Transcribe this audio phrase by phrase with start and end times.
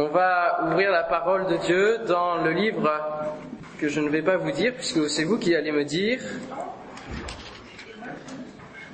[0.00, 2.88] On va ouvrir la parole de Dieu dans le livre
[3.80, 6.20] que je ne vais pas vous dire, puisque c'est vous qui allez me dire.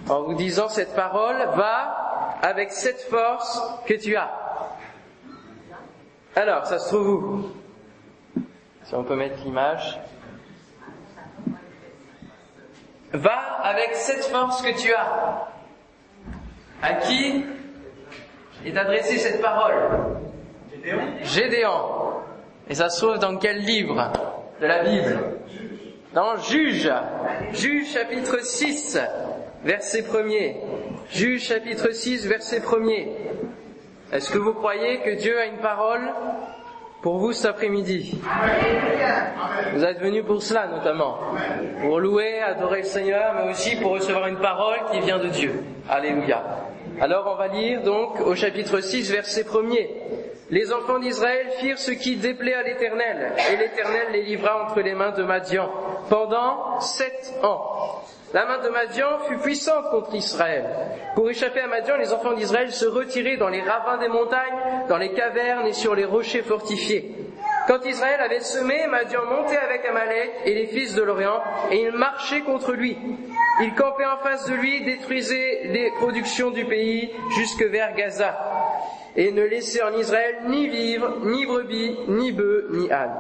[0.08, 4.30] En vous disant cette parole, va avec cette force que tu as.
[6.36, 7.52] Alors, ça se trouve où?
[8.84, 10.00] Si on peut mettre l'image.
[13.12, 15.48] Va avec cette force que tu as.
[16.80, 17.44] À qui
[18.64, 19.74] est adressée cette parole?
[21.22, 21.70] Gédéon.
[22.68, 24.10] Et ça se trouve dans quel livre
[24.60, 25.18] de la Bible?
[26.14, 26.90] Dans Juge.
[27.52, 28.98] Juge chapitre 6,
[29.64, 30.56] verset 1er.
[31.10, 33.08] Juge chapitre 6, verset 1er.
[34.12, 36.02] Est-ce que vous croyez que Dieu a une parole
[37.02, 38.18] pour vous cet après-midi?
[39.74, 41.18] Vous êtes venus pour cela notamment.
[41.80, 45.64] Pour louer, adorer le Seigneur, mais aussi pour recevoir une parole qui vient de Dieu.
[45.88, 46.42] Alléluia.
[47.00, 49.88] Alors on va lire donc au chapitre 6, verset 1er.
[50.50, 54.94] Les enfants d'Israël firent ce qui déplaît à l'Éternel, et l'Éternel les livra entre les
[54.94, 55.70] mains de Madian
[56.10, 58.02] pendant sept ans.
[58.34, 60.64] La main de Madian fut puissante contre Israël.
[61.14, 64.98] Pour échapper à Madian, les enfants d'Israël se retiraient dans les ravins des montagnes, dans
[64.98, 67.14] les cavernes et sur les rochers fortifiés.
[67.66, 71.92] Quand Israël avait semé, Madian montait avec Amalek et les fils de l'Orient, et il
[71.92, 72.98] marchait contre lui.
[73.62, 78.38] Il campait en face de lui, détruisait les productions du pays jusque vers Gaza,
[79.16, 83.16] et ne laissait en Israël ni vivre, ni brebis, ni bœufs, ni ânes.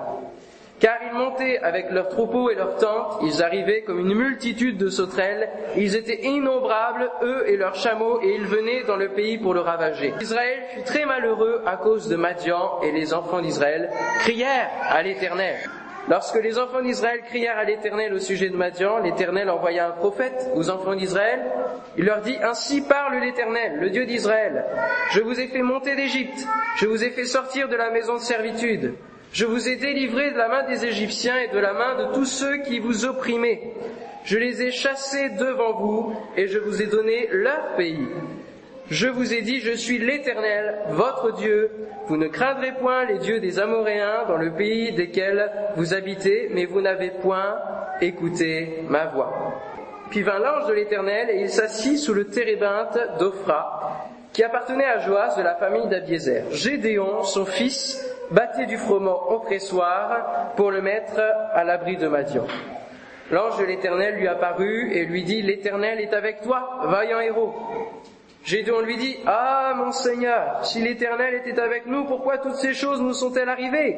[0.80, 4.88] Car ils montaient avec leurs troupeaux et leurs tentes, ils arrivaient comme une multitude de
[4.88, 9.54] sauterelles, ils étaient innombrables, eux et leurs chameaux, et ils venaient dans le pays pour
[9.54, 10.12] le ravager.
[10.20, 15.56] Israël fut très malheureux à cause de Madian, et les enfants d'Israël crièrent à l'Éternel.
[16.08, 20.50] Lorsque les enfants d'Israël crièrent à l'Éternel au sujet de Madian, l'Éternel envoya un prophète
[20.54, 21.40] aux enfants d'Israël.
[21.96, 24.66] Il leur dit, Ainsi parle l'Éternel, le Dieu d'Israël.
[25.12, 28.20] Je vous ai fait monter d'Égypte, je vous ai fait sortir de la maison de
[28.20, 28.94] servitude.
[29.34, 32.24] Je vous ai délivré de la main des Égyptiens et de la main de tous
[32.24, 33.72] ceux qui vous opprimaient.
[34.24, 38.06] Je les ai chassés devant vous et je vous ai donné leur pays.
[38.92, 41.68] Je vous ai dit, je suis l'Éternel, votre Dieu.
[42.06, 46.66] Vous ne craindrez point les dieux des Amoréens dans le pays desquels vous habitez, mais
[46.66, 47.56] vous n'avez point
[48.00, 49.60] écouté ma voix.
[50.10, 55.00] Puis vint l'ange de l'Éternel et il s'assit sous le térébinthe d'Ophra, qui appartenait à
[55.00, 56.44] Joas de la famille d'Abiézer.
[56.52, 61.20] Gédéon, son fils, battait du froment au pressoir pour le mettre
[61.52, 62.46] à l'abri de Madian.
[63.30, 67.54] L'ange de l'Éternel lui apparut et lui dit, l'Éternel est avec toi, vaillant héros.
[68.44, 73.00] Gédéon lui dit, Ah, mon Seigneur, si l'Éternel était avec nous, pourquoi toutes ces choses
[73.00, 73.96] nous sont-elles arrivées?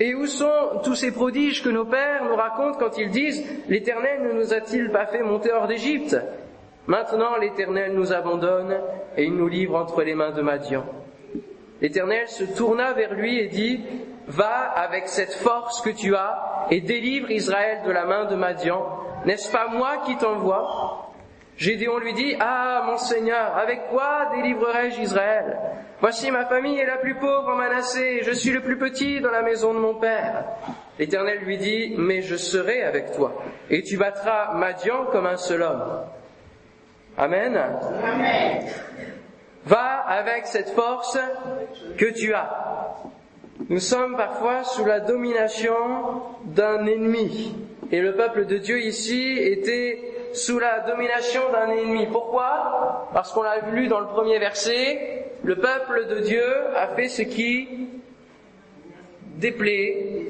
[0.00, 4.22] Et où sont tous ces prodiges que nos pères nous racontent quand ils disent, l'Éternel
[4.22, 6.16] ne nous a-t-il pas fait monter hors d'Égypte?
[6.86, 8.76] Maintenant l'Éternel nous abandonne
[9.16, 10.84] et il nous livre entre les mains de Madian.
[11.80, 13.80] L'Éternel se tourna vers lui et dit,
[14.26, 18.82] Va avec cette force que tu as et délivre Israël de la main de Madian.
[19.26, 21.12] N'est-ce pas moi qui t'envoie?
[21.56, 25.58] Gédéon lui dit, Ah, mon Seigneur, avec quoi délivrerai-je Israël?
[26.00, 29.20] Voici ma famille est la plus pauvre en Manassé, et je suis le plus petit
[29.20, 30.44] dans la maison de mon père.
[30.98, 35.62] L'Éternel lui dit, Mais je serai avec toi, et tu battras Madian comme un seul
[35.62, 36.02] homme.
[37.16, 37.56] Amen.
[37.56, 38.66] Amen.
[39.66, 41.18] Va avec cette force
[41.96, 42.96] que tu as.
[43.70, 45.74] Nous sommes parfois sous la domination
[46.44, 47.56] d'un ennemi.
[47.90, 49.98] Et le peuple de Dieu ici était
[50.34, 52.06] sous la domination d'un ennemi.
[52.06, 53.08] Pourquoi?
[53.14, 56.44] Parce qu'on l'a lu dans le premier verset, le peuple de Dieu
[56.76, 57.68] a fait ce qui
[59.36, 60.26] déplaît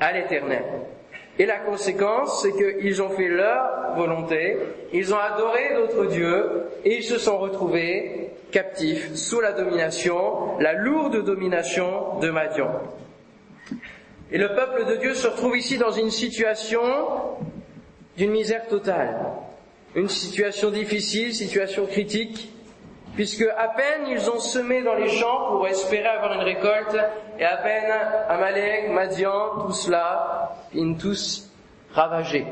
[0.00, 0.64] à l'Éternel.
[1.38, 4.58] Et la conséquence, c'est qu'ils ont fait leur volonté,
[4.92, 10.72] ils ont adoré d'autres dieux, et ils se sont retrouvés captifs sous la domination, la
[10.72, 12.70] lourde domination de Madian.
[14.30, 16.82] Et le peuple de Dieu se retrouve ici dans une situation
[18.16, 19.16] d'une misère totale,
[19.94, 22.52] une situation difficile, situation critique,
[23.14, 26.96] puisque à peine ils ont semé dans les champs pour espérer avoir une récolte,
[27.38, 27.90] et à peine
[28.28, 31.50] Amalek, Madian, tout cela, ils tous
[31.92, 32.46] ravagés.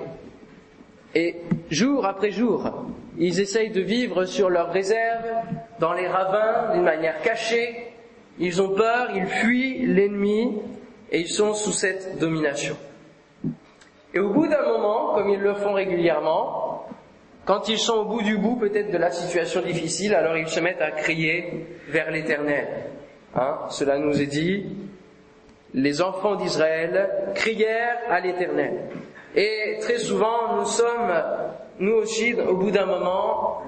[1.15, 1.37] Et
[1.71, 2.87] jour après jour,
[3.19, 5.25] ils essayent de vivre sur leurs réserves,
[5.79, 7.93] dans les ravins, d'une manière cachée.
[8.39, 10.61] Ils ont peur, ils fuient l'ennemi,
[11.11, 12.77] et ils sont sous cette domination.
[14.15, 16.87] Et au bout d'un moment, comme ils le font régulièrement,
[17.45, 20.59] quand ils sont au bout du bout peut-être de la situation difficile, alors ils se
[20.61, 22.67] mettent à crier vers l'Éternel.
[23.35, 24.67] Hein, cela nous est dit,
[25.75, 28.89] les enfants d'Israël crièrent à l'Éternel.
[29.35, 31.23] Et très souvent, nous sommes,
[31.79, 33.63] nous aussi, au bout d'un moment,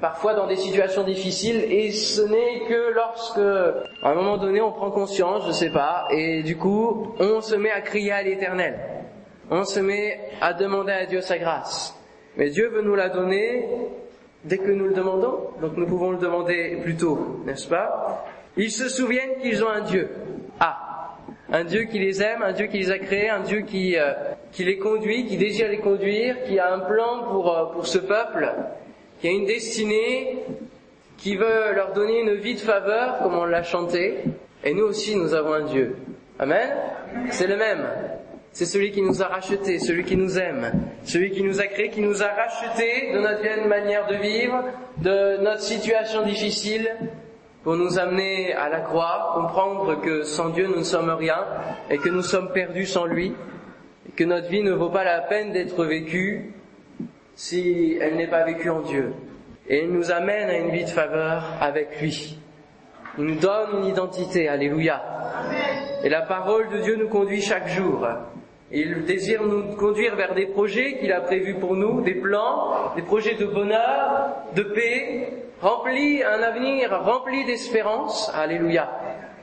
[0.00, 4.72] parfois dans des situations difficiles, et ce n'est que lorsque, à un moment donné, on
[4.72, 8.78] prend conscience, je sais pas, et du coup, on se met à crier à l'éternel.
[9.50, 11.94] On se met à demander à Dieu sa grâce.
[12.36, 13.68] Mais Dieu veut nous la donner
[14.44, 18.24] dès que nous le demandons, donc nous pouvons le demander plus tôt, n'est-ce pas?
[18.56, 20.10] Ils se souviennent qu'ils ont un Dieu.
[20.60, 21.16] Ah,
[21.52, 24.12] un Dieu qui les aime, un Dieu qui les a créés, un Dieu qui, euh,
[24.52, 27.98] qui les conduit, qui désire les conduire, qui a un plan pour, euh, pour ce
[27.98, 28.52] peuple,
[29.26, 30.38] qui a une destinée,
[31.16, 34.18] qui veut leur donner une vie de faveur, comme on l'a chanté.
[34.62, 35.96] Et nous aussi, nous avons un Dieu.
[36.38, 36.70] Amen
[37.30, 37.88] C'est le même.
[38.52, 40.70] C'est celui qui nous a rachetés, celui qui nous aime,
[41.02, 44.62] celui qui nous a créés, qui nous a rachetés de notre vieille manière de vivre,
[44.98, 46.88] de notre situation difficile,
[47.64, 51.44] pour nous amener à la croix, comprendre que sans Dieu nous ne sommes rien
[51.90, 53.34] et que nous sommes perdus sans lui,
[54.08, 56.52] et que notre vie ne vaut pas la peine d'être vécue
[57.36, 59.12] si elle n'est pas vécue en Dieu.
[59.68, 62.38] Et il nous amène à une vie de faveur avec lui.
[63.18, 65.02] Il nous donne une identité, alléluia.
[66.02, 68.06] Et la parole de Dieu nous conduit chaque jour.
[68.72, 73.02] Il désire nous conduire vers des projets qu'il a prévus pour nous, des plans, des
[73.02, 78.30] projets de bonheur, de paix, remplis, un avenir rempli d'espérance.
[78.34, 78.90] Alléluia.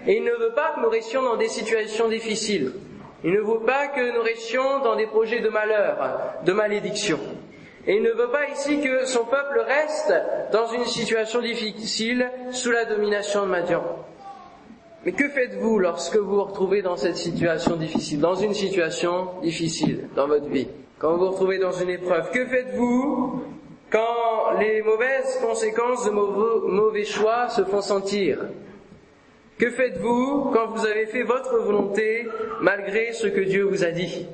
[0.05, 2.73] Et il ne veut pas que nous restions dans des situations difficiles.
[3.23, 7.19] Il ne veut pas que nous restions dans des projets de malheur, de malédiction.
[7.85, 10.13] Et il ne veut pas ici que son peuple reste
[10.51, 13.83] dans une situation difficile sous la domination de Madian.
[15.05, 20.07] Mais que faites-vous lorsque vous vous retrouvez dans cette situation difficile, dans une situation difficile
[20.15, 23.43] dans votre vie, quand vous vous retrouvez dans une épreuve Que faites-vous
[23.91, 28.39] quand les mauvaises conséquences de mauvais choix se font sentir?
[29.59, 32.27] Que faites-vous quand vous avez fait votre volonté
[32.61, 34.25] malgré ce que Dieu vous a dit?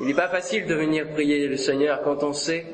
[0.00, 2.66] Il n'est pas facile de venir prier le Seigneur quand on sait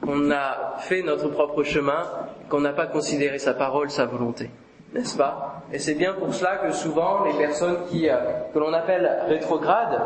[0.00, 2.04] qu'on a fait notre propre chemin,
[2.48, 4.50] qu'on n'a pas considéré sa parole, sa volonté.
[4.94, 5.62] N'est-ce pas?
[5.72, 8.16] Et c'est bien pour cela que souvent les personnes qui, euh,
[8.52, 10.00] que l'on appelle rétrogrades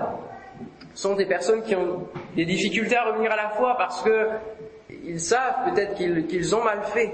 [0.94, 2.06] sont des personnes qui ont
[2.36, 4.28] des difficultés à revenir à la foi parce que
[5.06, 7.12] ils savent peut-être qu'ils ont mal fait.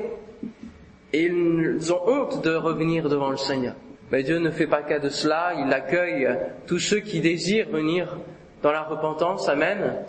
[1.12, 3.75] Et ils ont honte de revenir devant le Seigneur.
[4.12, 6.29] Mais Dieu ne fait pas cas de cela, il accueille
[6.67, 8.17] tous ceux qui désirent venir
[8.62, 10.05] dans la repentance, Amen.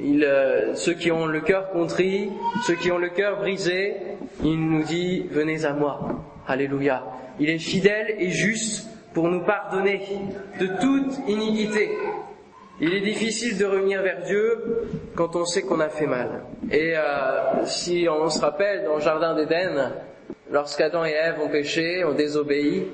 [0.00, 2.30] Il, euh, ceux qui ont le cœur contrit,
[2.66, 3.94] ceux qui ont le cœur brisé,
[4.42, 6.24] il nous dit, venez à moi.
[6.46, 7.04] Alléluia.
[7.38, 10.02] Il est fidèle et juste pour nous pardonner
[10.60, 11.90] de toute iniquité.
[12.80, 16.42] Il est difficile de revenir vers Dieu quand on sait qu'on a fait mal.
[16.72, 19.92] Et euh, si on se rappelle dans le Jardin d'Éden,
[20.50, 22.84] lorsqu'Adam et Ève ont péché, ont désobéi,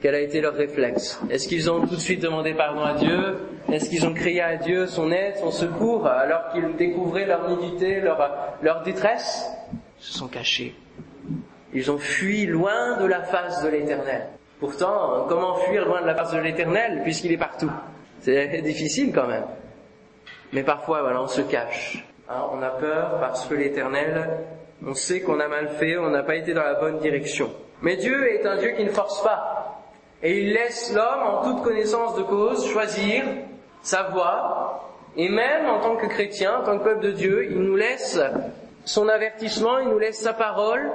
[0.00, 3.38] quel a été leur réflexe Est-ce qu'ils ont tout de suite demandé pardon à Dieu
[3.70, 8.00] Est-ce qu'ils ont crié à Dieu son aide, son secours, alors qu'ils découvraient leur nudité,
[8.00, 9.46] leur, leur détresse
[9.98, 10.74] Ils se sont cachés.
[11.72, 14.28] Ils ont fui loin de la face de l'éternel.
[14.58, 17.70] Pourtant, comment fuir loin de la face de l'éternel puisqu'il est partout?
[18.20, 19.44] C'est difficile quand même.
[20.52, 22.04] Mais parfois, voilà, on se cache.
[22.28, 24.30] Hein, on a peur parce que l'éternel,
[24.86, 27.50] on sait qu'on a mal fait, on n'a pas été dans la bonne direction.
[27.82, 29.59] Mais Dieu est un Dieu qui ne force pas.
[30.22, 33.24] Et il laisse l'homme, en toute connaissance de cause, choisir
[33.82, 34.90] sa voie.
[35.16, 38.20] Et même en tant que chrétien, en tant que peuple de Dieu, il nous laisse
[38.84, 40.90] son avertissement, il nous laisse sa parole,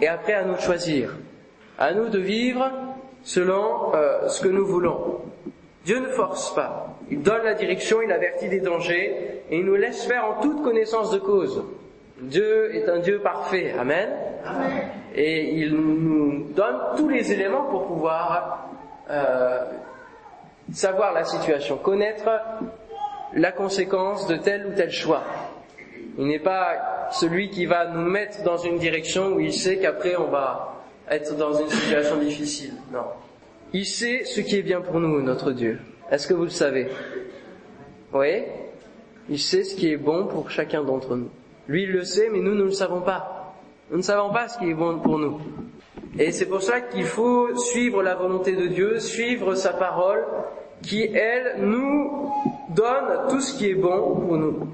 [0.00, 1.14] et après à nous de choisir,
[1.78, 2.70] à nous de vivre
[3.22, 5.20] selon euh, ce que nous voulons.
[5.84, 9.74] Dieu ne force pas, il donne la direction, il avertit des dangers et il nous
[9.74, 11.62] laisse faire en toute connaissance de cause.
[12.20, 14.10] Dieu est un Dieu parfait, Amen.
[15.14, 18.70] Et il nous donne tous les éléments pour pouvoir
[19.10, 19.64] euh,
[20.72, 22.28] savoir la situation, connaître
[23.34, 25.22] la conséquence de tel ou tel choix.
[26.18, 30.16] Il n'est pas celui qui va nous mettre dans une direction où il sait qu'après
[30.16, 32.74] on va être dans une situation difficile.
[32.92, 33.06] Non.
[33.72, 35.80] Il sait ce qui est bien pour nous, notre Dieu.
[36.10, 36.88] Est-ce que vous le savez?
[38.12, 38.44] Oui
[39.28, 41.30] Il sait ce qui est bon pour chacun d'entre nous.
[41.68, 43.54] Lui, il le sait, mais nous, nous ne le savons pas.
[43.90, 45.40] Nous ne savons pas ce qui est bon pour nous.
[46.18, 50.24] Et c'est pour ça qu'il faut suivre la volonté de Dieu, suivre sa parole,
[50.82, 52.32] qui, elle, nous
[52.70, 54.68] donne tout ce qui est bon pour nous.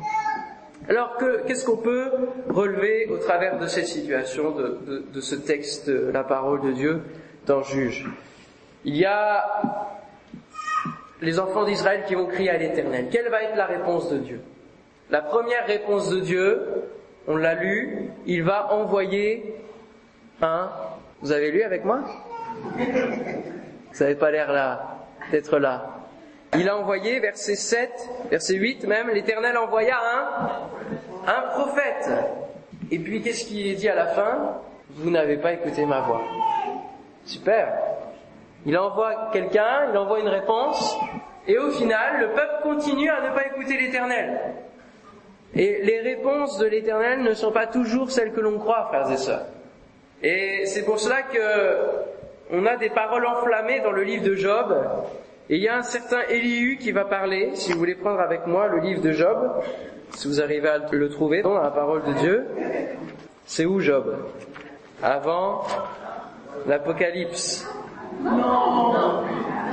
[0.88, 2.10] Alors qu'est-ce qu'on peut
[2.48, 7.00] relever au travers de cette situation, de, ce texte, la parole de Dieu
[7.46, 8.10] dans Juge?
[8.84, 9.44] Il y a
[11.20, 13.08] les enfants d'Israël qui vont crier à l'Éternel.
[13.10, 14.40] Quelle va être la réponse de Dieu?
[15.10, 16.84] La première réponse de Dieu,
[17.26, 19.56] on l'a lu, il va envoyer
[20.40, 20.70] un...
[21.20, 22.02] Vous avez lu avec moi?
[22.76, 24.98] Vous n'avez pas l'air là,
[25.32, 25.86] d'être là.
[26.56, 27.90] Il a envoyé, verset 7,
[28.30, 32.08] verset 8 même, l'Éternel envoya un, un prophète.
[32.92, 34.58] Et puis qu'est-ce qui est dit à la fin?
[34.90, 36.22] Vous n'avez pas écouté ma voix.
[37.24, 37.72] Super.
[38.64, 40.96] Il envoie quelqu'un, il envoie une réponse,
[41.48, 44.38] et au final, le peuple continue à ne pas écouter l'Éternel.
[45.54, 49.16] Et les réponses de l'Éternel ne sont pas toujours celles que l'on croit, frères et
[49.16, 49.46] sœurs.
[50.22, 51.38] Et c'est pour cela que
[52.52, 54.76] on a des paroles enflammées dans le livre de Job.
[55.48, 58.46] Et il y a un certain Élihu qui va parler, si vous voulez prendre avec
[58.46, 59.62] moi le livre de Job,
[60.10, 62.46] si vous arrivez à le trouver dans la parole de Dieu.
[63.46, 64.16] C'est où Job?
[65.02, 65.62] Avant
[66.66, 67.68] l'Apocalypse.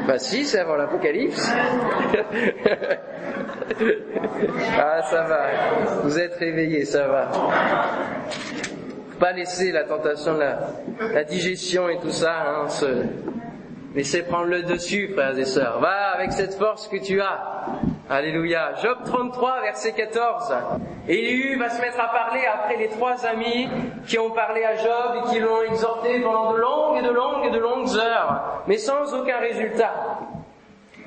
[0.08, 1.52] Bah si, c'est avant l'Apocalypse.
[4.80, 5.48] ah, ça va.
[6.04, 7.28] Vous êtes réveillés, ça va.
[7.28, 12.86] Faut pas laisser la tentation de la, digestion et tout ça, hein, se
[13.96, 15.80] laisser prendre le dessus, frères et sœurs.
[15.80, 17.66] Va avec cette force que tu as.
[18.10, 18.74] Alléluia.
[18.82, 20.54] Job 33, verset 14.
[21.10, 23.68] Élu va se mettre à parler après les trois amis
[24.08, 27.46] qui ont parlé à Job et qui l'ont exhorté pendant de longues et de longues
[27.46, 29.94] et de longues heures, mais sans aucun résultat.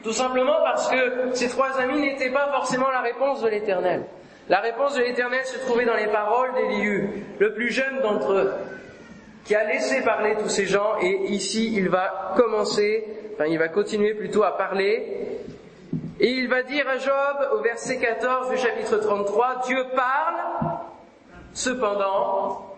[0.03, 4.05] Tout simplement parce que ces trois amis n'étaient pas forcément la réponse de l'Éternel.
[4.49, 8.53] La réponse de l'Éternel se trouvait dans les paroles d'Élihu, le plus jeune d'entre eux,
[9.45, 13.05] qui a laissé parler tous ces gens et ici il va commencer,
[13.35, 15.39] enfin il va continuer plutôt à parler
[16.19, 20.35] et il va dire à Job au verset 14 du chapitre 33, Dieu parle,
[21.55, 22.70] cependant,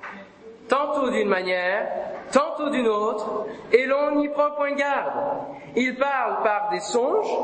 [0.73, 1.87] tantôt d'une manière,
[2.33, 5.13] tantôt d'une autre, et l'on n'y prend point garde.
[5.77, 7.37] Il parle par des songes,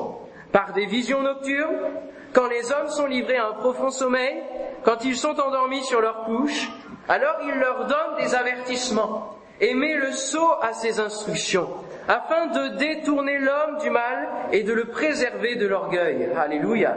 [0.50, 1.90] par des visions nocturnes,
[2.32, 4.42] quand les hommes sont livrés à un profond sommeil,
[4.82, 6.70] quand ils sont endormis sur leur couche,
[7.06, 11.68] alors il leur donne des avertissements et met le sceau à ses instructions
[12.06, 16.30] afin de détourner l'homme du mal et de le préserver de l'orgueil.
[16.34, 16.96] Alléluia.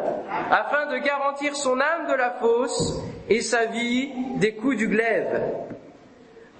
[0.50, 5.41] Afin de garantir son âme de la fosse et sa vie des coups du glaive.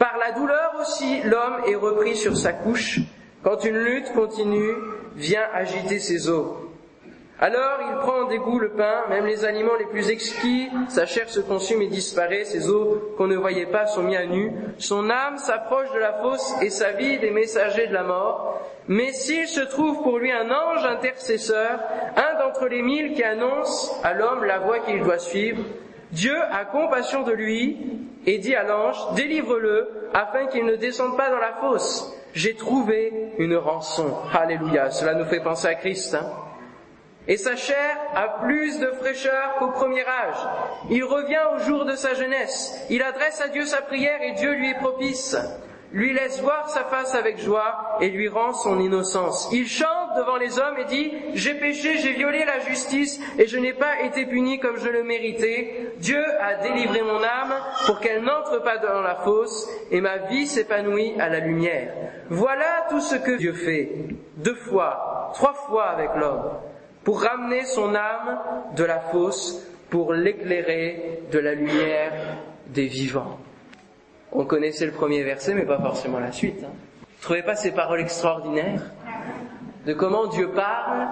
[0.02, 3.02] Par la douleur aussi, l'homme est repris sur sa couche
[3.44, 4.74] quand une lutte continue
[5.16, 6.56] vient agiter ses os.
[7.40, 11.30] Alors il prend en dégoût le pain, même les aliments les plus exquis, sa chair
[11.30, 15.08] se consume et disparaît, ses os qu'on ne voyait pas sont mis à nu, son
[15.08, 18.60] âme s'approche de la fosse et sa vie des messagers de la mort.
[18.88, 21.80] Mais s'il se trouve pour lui un ange intercesseur,
[22.18, 25.62] un d'entre les mille qui annonce à l'homme la voie qu'il doit suivre,
[26.12, 27.78] Dieu a compassion de lui
[28.26, 32.14] et dit à l'ange, délivre-le afin qu'il ne descende pas dans la fosse.
[32.34, 34.16] J'ai trouvé une rançon.
[34.34, 34.92] Alléluia.
[34.92, 36.16] Cela nous fait penser à Christ.
[36.16, 36.30] Hein
[37.28, 40.38] et sa chair a plus de fraîcheur qu'au premier âge.
[40.90, 42.86] Il revient au jour de sa jeunesse.
[42.90, 45.38] Il adresse à Dieu sa prière et Dieu lui est propice.
[45.94, 49.50] Lui laisse voir sa face avec joie et lui rend son innocence.
[49.52, 53.58] Il chante devant les hommes et dit, j'ai péché, j'ai violé la justice et je
[53.58, 55.92] n'ai pas été puni comme je le méritais.
[55.98, 57.54] Dieu a délivré mon âme
[57.86, 61.94] pour qu'elle n'entre pas dans la fosse et ma vie s'épanouit à la lumière.
[62.30, 63.90] Voilà tout ce que Dieu fait.
[64.38, 66.52] Deux fois, trois fois avec l'homme
[67.04, 68.40] pour ramener son âme
[68.76, 72.14] de la fosse, pour l'éclairer de la lumière
[72.68, 73.38] des vivants.
[74.32, 76.64] On connaissait le premier verset, mais pas forcément la suite.
[76.64, 76.72] Hein.
[77.22, 78.82] Trouvez pas ces paroles extraordinaires?
[79.86, 81.08] De comment Dieu parle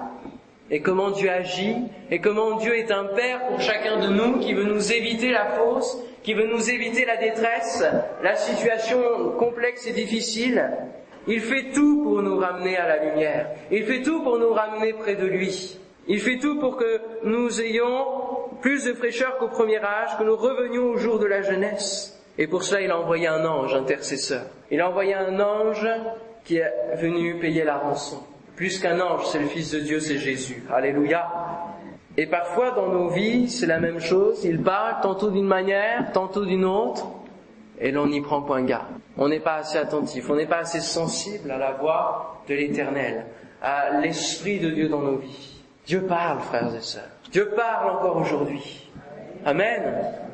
[0.70, 1.76] et comment Dieu agit
[2.10, 5.46] et comment Dieu est un Père pour chacun de nous qui veut nous éviter la
[5.46, 7.84] fosse, qui veut nous éviter la détresse,
[8.22, 10.70] la situation complexe et difficile.
[11.26, 13.48] Il fait tout pour nous ramener à la lumière.
[13.70, 15.78] Il fait tout pour nous ramener près de lui.
[16.08, 18.04] Il fait tout pour que nous ayons
[18.62, 22.19] plus de fraîcheur qu'au premier âge, que nous revenions au jour de la jeunesse.
[22.40, 24.46] Et pour cela, il a envoyé un ange intercesseur.
[24.70, 25.86] Il a envoyé un ange
[26.42, 28.16] qui est venu payer la rançon.
[28.56, 30.64] Plus qu'un ange, c'est le Fils de Dieu, c'est Jésus.
[30.72, 31.28] Alléluia.
[32.16, 34.42] Et parfois, dans nos vies, c'est la même chose.
[34.42, 37.06] Il parle tantôt d'une manière, tantôt d'une autre,
[37.78, 38.86] et l'on n'y prend point garde.
[39.18, 43.26] On n'est pas assez attentif, on n'est pas assez sensible à la voix de l'éternel,
[43.60, 45.62] à l'Esprit de Dieu dans nos vies.
[45.86, 47.04] Dieu parle, frères et sœurs.
[47.30, 48.90] Dieu parle encore aujourd'hui.
[49.44, 50.29] Amen.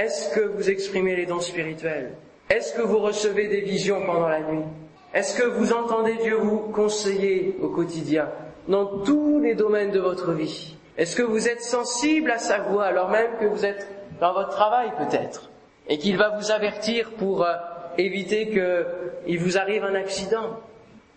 [0.00, 2.12] Est-ce que vous exprimez les dons spirituels?
[2.48, 4.64] Est-ce que vous recevez des visions pendant la nuit?
[5.12, 8.30] Est-ce que vous entendez Dieu vous conseiller au quotidien
[8.66, 10.74] dans tous les domaines de votre vie?
[10.96, 13.86] Est-ce que vous êtes sensible à sa voix alors même que vous êtes
[14.22, 15.50] dans votre travail peut-être
[15.86, 17.52] et qu'il va vous avertir pour euh,
[17.98, 20.60] éviter qu'il vous arrive un accident?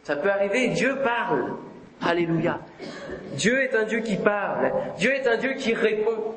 [0.03, 1.53] Ça peut arriver, Dieu parle.
[2.01, 2.59] Alléluia.
[3.37, 4.73] Dieu est un Dieu qui parle.
[4.97, 6.35] Dieu est un Dieu qui répond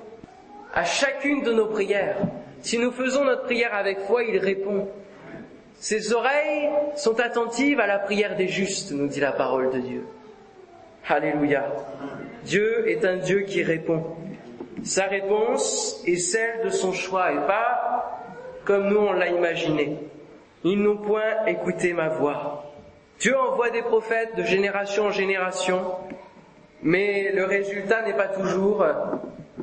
[0.77, 2.19] à chacune de nos prières.
[2.61, 4.87] Si nous faisons notre prière avec foi, il répond.
[5.81, 10.07] Ses oreilles sont attentives à la prière des justes, nous dit la parole de Dieu.
[11.09, 11.65] Alléluia.
[12.45, 14.05] Dieu est un Dieu qui répond.
[14.85, 18.23] Sa réponse est celle de son choix et pas
[18.67, 19.97] comme nous on l'a imaginé.
[20.63, 22.71] Ils n'ont point écouté ma voix.
[23.19, 25.81] Dieu envoie des prophètes de génération en génération,
[26.83, 28.85] mais le résultat n'est pas toujours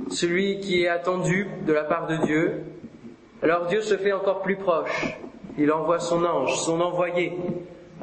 [0.10, 2.64] celui qui est attendu de la part de Dieu.
[3.42, 5.18] Alors Dieu se fait encore plus proche.
[5.58, 7.34] Il envoie son ange, son envoyé.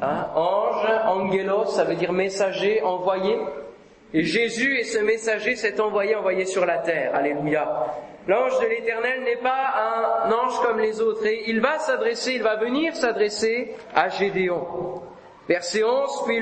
[0.01, 0.27] Hein?
[0.35, 3.37] Ange, angelos, ça veut dire messager, envoyé.
[4.13, 7.15] Et Jésus est ce messager, cet envoyé envoyé sur la terre.
[7.15, 7.85] Alléluia.
[8.27, 12.43] L'ange de l'éternel n'est pas un ange comme les autres et il va s'adresser, il
[12.43, 15.01] va venir s'adresser à Gédéon.
[15.49, 16.39] Verset 11, puis,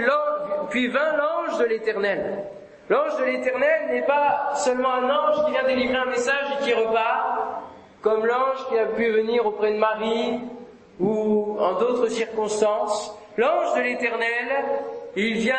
[0.70, 2.44] puis vint l'ange de l'éternel.
[2.89, 6.74] L'ange de l'éternel n'est pas seulement un ange qui vient délivrer un message et qui
[6.74, 7.62] repart,
[8.01, 10.39] comme l'ange qui a pu venir auprès de Marie
[11.00, 13.15] ou en d'autres circonstances.
[13.38, 14.65] L'ange de l'éternel,
[15.15, 15.55] il vient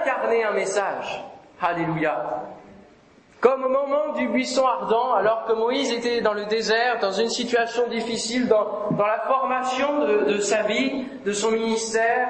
[0.00, 1.22] incarner un message.
[1.60, 2.44] Alléluia.
[3.40, 7.28] Comme au moment du buisson ardent, alors que Moïse était dans le désert, dans une
[7.28, 12.28] situation difficile, dans, dans la formation de, de sa vie, de son ministère,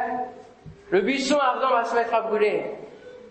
[0.91, 2.65] le buisson ardent va se mettre à brûler.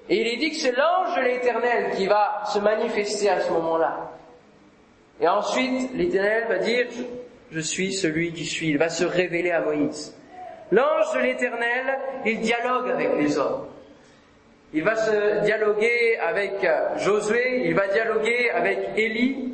[0.10, 3.52] Et il est dit que c'est l'ange de l'éternel qui va se manifester à ce
[3.52, 4.12] moment-là.
[5.22, 6.88] Et ensuite, l'éternel va dire,
[7.52, 8.70] je suis celui qui suis.
[8.70, 10.16] Il va se révéler à Moïse.
[10.72, 13.68] L'ange de l'éternel, il dialogue avec les hommes.
[14.74, 16.54] Il va se dialoguer avec
[16.98, 19.54] Josué, il va dialoguer avec Élie.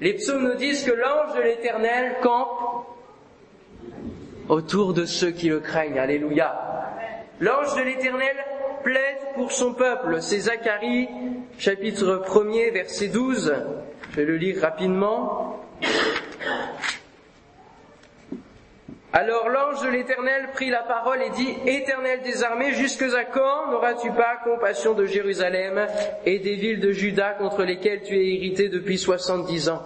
[0.00, 2.86] Les psaumes nous disent que l'ange de l'éternel campe
[4.48, 5.98] autour de ceux qui le craignent.
[5.98, 6.54] Alléluia.
[7.40, 8.36] L'ange de l'éternel
[8.86, 10.22] plaide pour son peuple.
[10.22, 11.08] C'est Zacharie,
[11.58, 13.52] chapitre 1er, verset 12.
[14.12, 15.58] Je vais le lire rapidement.
[19.12, 24.12] Alors l'ange de l'Éternel prit la parole et dit, Éternel des armées, jusque quand n'auras-tu
[24.12, 25.88] pas compassion de Jérusalem
[26.24, 29.82] et des villes de Juda contre lesquelles tu es irrité depuis soixante-dix ans?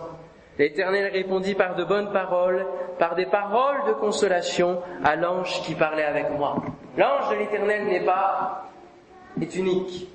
[0.58, 2.66] L'Éternel répondit par de bonnes paroles,
[2.98, 6.56] par des paroles de consolation à l'ange qui parlait avec moi.
[6.98, 8.69] L'ange de l'Éternel n'est pas,
[9.40, 10.08] est unique.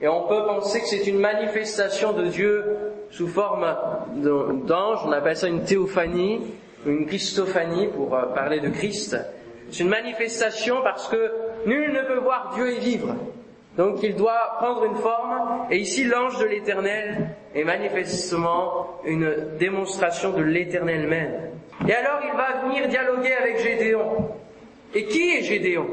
[0.00, 2.64] Et on peut penser que c'est une manifestation de Dieu
[3.10, 3.66] sous forme
[4.66, 6.40] d'ange, on appelle ça une théophanie,
[6.86, 9.16] une Christophanie pour euh, parler de Christ.
[9.70, 11.30] C'est une manifestation parce que
[11.66, 13.14] nul ne peut voir Dieu et vivre.
[13.76, 20.32] Donc il doit prendre une forme, et ici l'ange de l'éternel est manifestement une démonstration
[20.32, 21.50] de l'éternel même.
[21.88, 24.28] Et alors il va venir dialoguer avec Gédéon.
[24.94, 25.86] Et qui est Gédéon?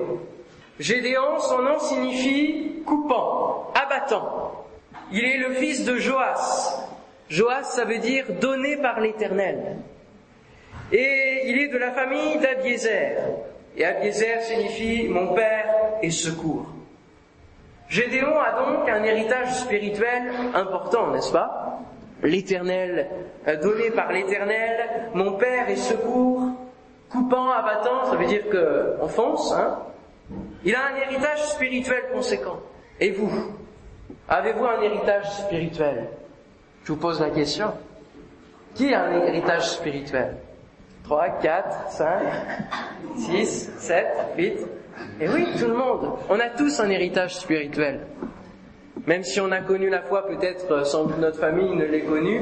[0.79, 4.65] Gédéon, son nom signifie coupant, abattant.
[5.11, 6.87] Il est le fils de Joas.
[7.29, 9.77] Joas, ça veut dire donné par l'éternel.
[10.91, 13.17] Et il est de la famille d'Abiézer.
[13.75, 15.65] Et Abiézer signifie mon père
[16.01, 16.67] et secours.
[17.89, 21.79] Gédéon a donc un héritage spirituel important, n'est-ce pas?
[22.21, 23.07] L'éternel,
[23.47, 26.41] euh, donné par l'éternel, mon père et secours,
[27.09, 29.79] coupant, abattant, ça veut dire que on fonce, hein
[30.67, 32.59] Il a un héritage spirituel conséquent.
[32.99, 33.31] Et vous
[34.27, 36.09] Avez-vous un héritage spirituel?
[36.83, 37.71] Je vous pose la question.
[38.75, 40.35] Qui a un héritage spirituel?
[41.05, 42.07] 3, 4, 5,
[43.15, 44.57] 6, 7, 8.
[45.21, 46.17] Et oui, tout le monde.
[46.29, 48.01] On a tous un héritage spirituel.
[49.05, 52.01] Même si on a connu la foi, peut-être euh, sans doute notre famille ne l'ait
[52.03, 52.41] connu,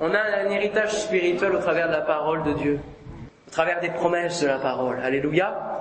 [0.00, 2.80] on a un héritage spirituel au travers de la parole de Dieu,
[3.46, 4.98] au travers des promesses de la parole.
[5.02, 5.78] Alléluia.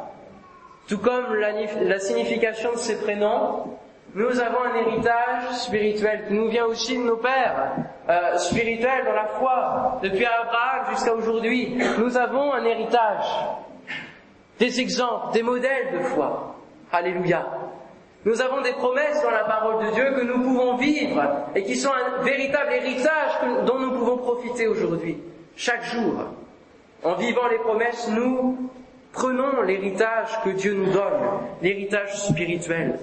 [0.88, 3.78] Tout comme la, signification de ces prénoms,
[4.16, 7.74] nous avons un héritage spirituel qui nous vient aussi de nos pères
[8.10, 11.78] euh, spirituels dans la foi, depuis Abraham jusqu'à aujourd'hui.
[11.98, 13.26] Nous avons un héritage,
[14.60, 16.56] des exemples, des modèles de foi.
[16.92, 17.46] Alléluia.
[18.24, 21.22] Nous avons des promesses dans la parole de Dieu que nous pouvons vivre
[21.54, 25.18] et qui sont un véritable héritage dont nous pouvons profiter aujourd'hui,
[25.58, 26.14] chaque jour.
[27.04, 28.70] En vivant les promesses, nous
[29.18, 33.00] prenons l'héritage que Dieu nous donne, l'héritage spirituel.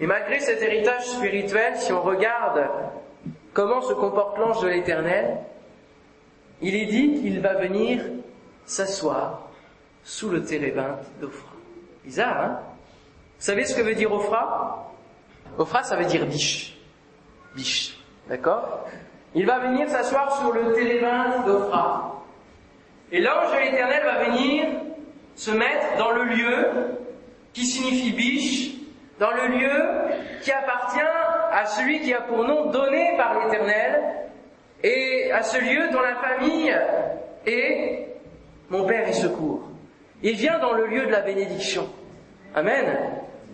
[0.00, 2.68] Et malgré cet héritage spirituel, si on regarde
[3.52, 5.38] comment se comporte l'ange de l'Éternel,
[6.62, 8.00] il est dit qu'il va venir
[8.64, 9.48] s'asseoir
[10.04, 11.50] sous le térébinthe d'Ophra.
[12.04, 12.60] Bizarre, hein?
[13.38, 14.92] Vous savez ce que veut dire Ophra?
[15.58, 16.78] Ophra, ça veut dire biche.
[17.56, 18.86] Biche, d'accord?
[19.34, 22.22] Il va venir s'asseoir sur le térébinthe d'Ophra.
[23.10, 24.68] Et l'ange de l'Éternel va venir
[25.34, 26.66] se mettre dans le lieu
[27.52, 28.70] qui signifie biche,
[29.18, 29.82] dans le lieu
[30.42, 31.00] qui appartient
[31.52, 34.02] à celui qui a pour nom donné par l'Éternel,
[34.82, 36.74] et à ce lieu dont la famille
[37.46, 38.08] est
[38.70, 39.62] mon Père et secours.
[40.22, 41.88] Il vient dans le lieu de la bénédiction.
[42.54, 42.86] Amen.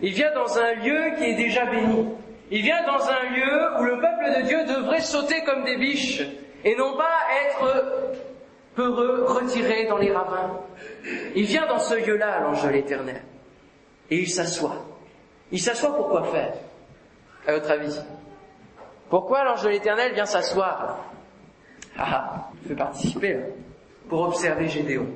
[0.03, 2.09] Il vient dans un lieu qui est déjà béni.
[2.51, 6.23] Il vient dans un lieu où le peuple de Dieu devrait sauter comme des biches
[6.65, 8.13] et non pas être
[8.77, 10.61] peureux, retiré dans les ravins.
[11.35, 13.23] Il vient dans ce lieu-là, l'ange de l'éternel.
[14.11, 14.77] Et il s'assoit.
[15.51, 16.55] Il s'assoit pour quoi faire?
[17.47, 17.99] À votre avis
[19.09, 20.99] Pourquoi l'ange de l'éternel vient s'asseoir?
[21.99, 23.39] Ah, ah il fait participer.
[24.09, 25.07] Pour observer Gédéon.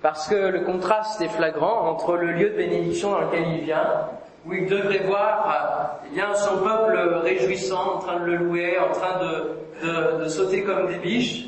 [0.00, 4.08] Parce que le contraste est flagrant entre le lieu de bénédiction dans lequel il vient,
[4.44, 8.90] où il devrait voir eh bien, son peuple réjouissant, en train de le louer, en
[8.90, 11.46] train de, de, sauter comme des biches,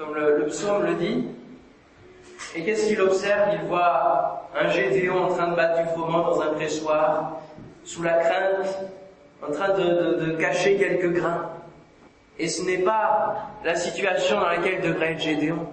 [0.00, 1.26] comme le, psaume le dit.
[2.56, 3.50] Et qu'est-ce qu'il observe?
[3.60, 7.42] Il voit un Gédéon en train de battre du froment dans un pressoir,
[7.84, 8.78] sous la crainte,
[9.46, 11.50] en train de cacher quelques grains.
[12.38, 15.68] Et ce n'est pas la situation dans laquelle devrait être Gédéon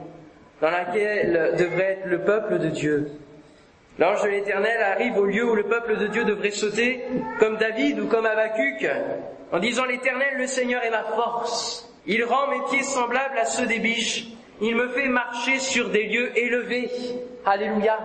[0.60, 3.12] dans laquelle devrait être le peuple de Dieu.
[4.00, 7.04] L'ange de l'Éternel arrive au lieu où le peuple de Dieu devrait sauter,
[7.40, 8.90] comme David ou comme Habacuc,
[9.52, 11.88] en disant l'Éternel, le Seigneur est ma force.
[12.08, 14.28] Il rend mes pieds semblables à ceux des biches.
[14.62, 16.90] Il me fait marcher sur des lieux élevés.
[17.46, 18.00] Alléluia.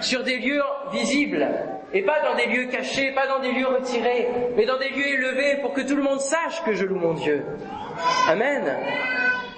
[0.00, 1.46] Sur des lieux visibles.
[1.92, 5.06] Et pas dans des lieux cachés, pas dans des lieux retirés, mais dans des lieux
[5.06, 7.44] élevés pour que tout le monde sache que je loue mon Dieu.
[8.28, 8.64] Amen.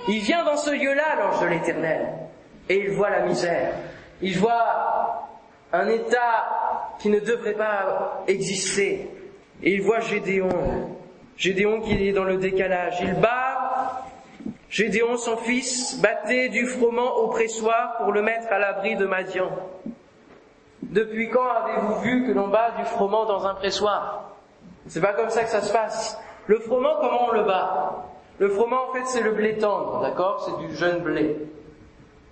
[0.09, 2.07] Il vient dans ce lieu-là, l'ange de l'Éternel
[2.71, 3.75] et il voit la misère.
[4.23, 5.29] Il voit
[5.73, 9.11] un état qui ne devrait pas exister.
[9.63, 10.49] Et il voit Gédéon.
[11.37, 12.99] Gédéon qui est dans le décalage.
[13.03, 13.60] Il bat
[14.71, 19.51] Gédéon, son fils, battait du froment au pressoir pour le mettre à l'abri de Madian.
[20.83, 24.37] Depuis quand avez-vous vu que l'on bat du froment dans un pressoir?
[24.87, 26.17] C'est pas comme ça que ça se passe.
[26.47, 28.07] Le froment, comment on le bat?
[28.39, 30.45] Le froment, en fait, c'est le blé tendre, d'accord?
[30.47, 31.37] C'est du jeune blé.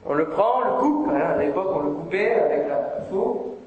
[0.06, 3.58] On le prend, on le coupe, hein, à l'époque on le coupait avec la faux,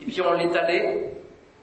[0.00, 1.14] et puis on l'étalait.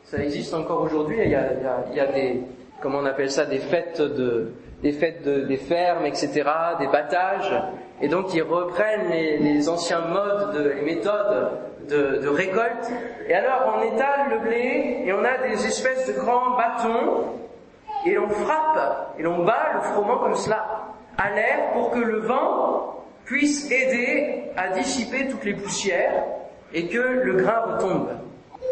[0.03, 1.53] Ça existe encore aujourd'hui, il y a,
[1.91, 2.41] il y a, des,
[2.81, 4.51] comment on appelle ça, des fêtes de,
[4.83, 6.43] des fêtes de, des fermes, etc.,
[6.79, 7.53] des battages,
[8.01, 11.51] et donc ils reprennent les, les anciens modes, de, les méthodes
[11.87, 12.91] de, de, récolte,
[13.27, 17.23] et alors on étale le blé, et on a des espèces de grands bâtons,
[18.05, 20.65] et on frappe, et l'on bat le froment comme cela,
[21.17, 26.23] à l'air pour que le vent puisse aider à dissiper toutes les poussières
[26.73, 28.09] et que le grain retombe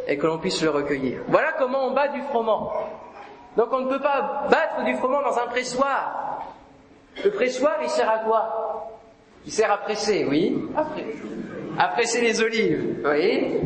[0.08, 1.20] et que l'on puisse le recueillir.
[1.28, 2.72] Voilà comment on bat du froment.
[3.58, 6.44] Donc on ne peut pas battre du froment dans un pressoir.
[7.24, 8.92] Le pressoir, il sert à quoi?
[9.46, 10.64] Il sert à presser, oui.
[11.78, 13.58] À presser les olives, oui.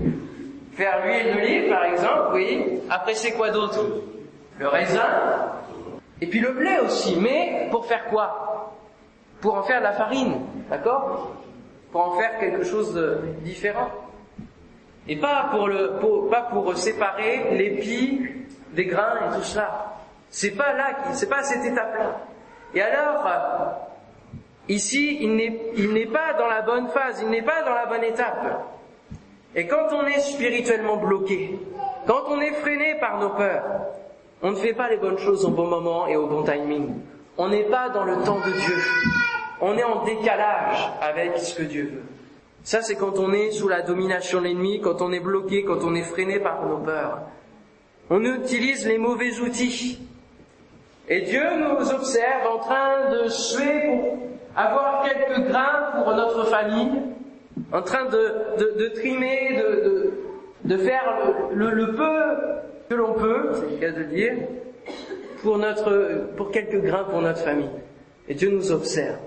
[0.73, 2.79] Faire l'huile d'olive, par exemple, oui.
[2.89, 3.79] À presser quoi d'autre?
[4.57, 5.07] Le raisin.
[6.21, 7.17] Et puis le blé aussi.
[7.19, 8.73] Mais pour faire quoi?
[9.41, 11.33] Pour en faire de la farine, d'accord?
[11.91, 13.89] Pour en faire quelque chose de différent.
[15.07, 15.99] Et pas pour le,
[16.31, 18.21] pas pour séparer l'épi
[18.71, 19.95] des grains et tout cela.
[20.29, 22.21] C'est pas là, c'est pas à cette étape-là.
[22.73, 23.25] Et alors,
[24.67, 27.85] ici, il n'est, il n'est pas dans la bonne phase, il n'est pas dans la
[27.85, 28.65] bonne étape.
[29.55, 31.57] Et quand on est spirituellement bloqué,
[32.05, 33.63] quand on est freiné par nos peurs,
[34.41, 36.93] on ne fait pas les bonnes choses au bon moment et au bon timing.
[37.37, 38.75] On n'est pas dans le temps de Dieu.
[39.61, 42.03] On est en décalage avec ce que Dieu veut.
[42.63, 45.83] Ça, c'est quand on est sous la domination de l'ennemi, quand on est bloqué, quand
[45.83, 47.19] on est freiné par nos peurs.
[48.09, 49.99] On utilise les mauvais outils.
[51.07, 54.17] Et Dieu nous observe en train de suer pour
[54.55, 57.01] avoir quelques grains pour notre famille,
[57.71, 60.13] en train de, de, trimer, de,
[60.63, 61.03] de, faire
[61.53, 62.53] le, peu
[62.89, 64.33] que l'on peut, c'est le cas de dire,
[65.41, 67.69] pour, notre, pour quelques grains pour notre famille.
[68.27, 69.19] Et Dieu nous observe.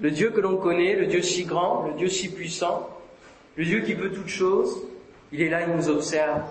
[0.00, 2.88] Le Dieu que l'on connaît, le Dieu si grand, le Dieu si puissant,
[3.56, 4.82] le Dieu qui peut toutes choses,
[5.32, 6.42] il est là, il nous observe.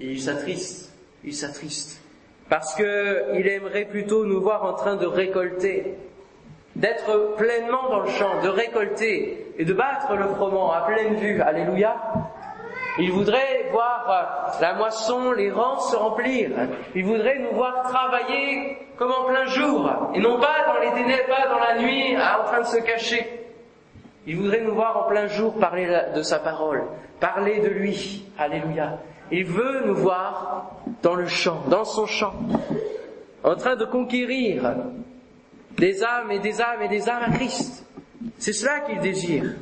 [0.00, 0.91] Et il s'attriste,
[1.24, 2.02] il s'attriste.
[2.48, 5.96] Parce que il aimerait plutôt nous voir en train de récolter,
[6.76, 11.40] d'être pleinement dans le champ, de récolter et de battre le froment à pleine vue.
[11.40, 11.96] Alléluia.
[12.98, 16.50] Il voudrait voir la moisson, les rangs se remplir.
[16.94, 21.26] Il voudrait nous voir travailler comme en plein jour, et non pas dans les ténèbres,
[21.26, 23.26] pas dans la nuit, en train de se cacher.
[24.26, 26.84] Il voudrait nous voir en plein jour parler de sa parole,
[27.18, 28.26] parler de lui.
[28.38, 28.98] Alléluia.
[29.32, 32.34] Il veut nous voir dans le champ, dans son champ,
[33.42, 34.74] en train de conquérir
[35.78, 37.86] des âmes et des âmes et des âmes à Christ.
[38.38, 39.54] C'est cela qu'il désire.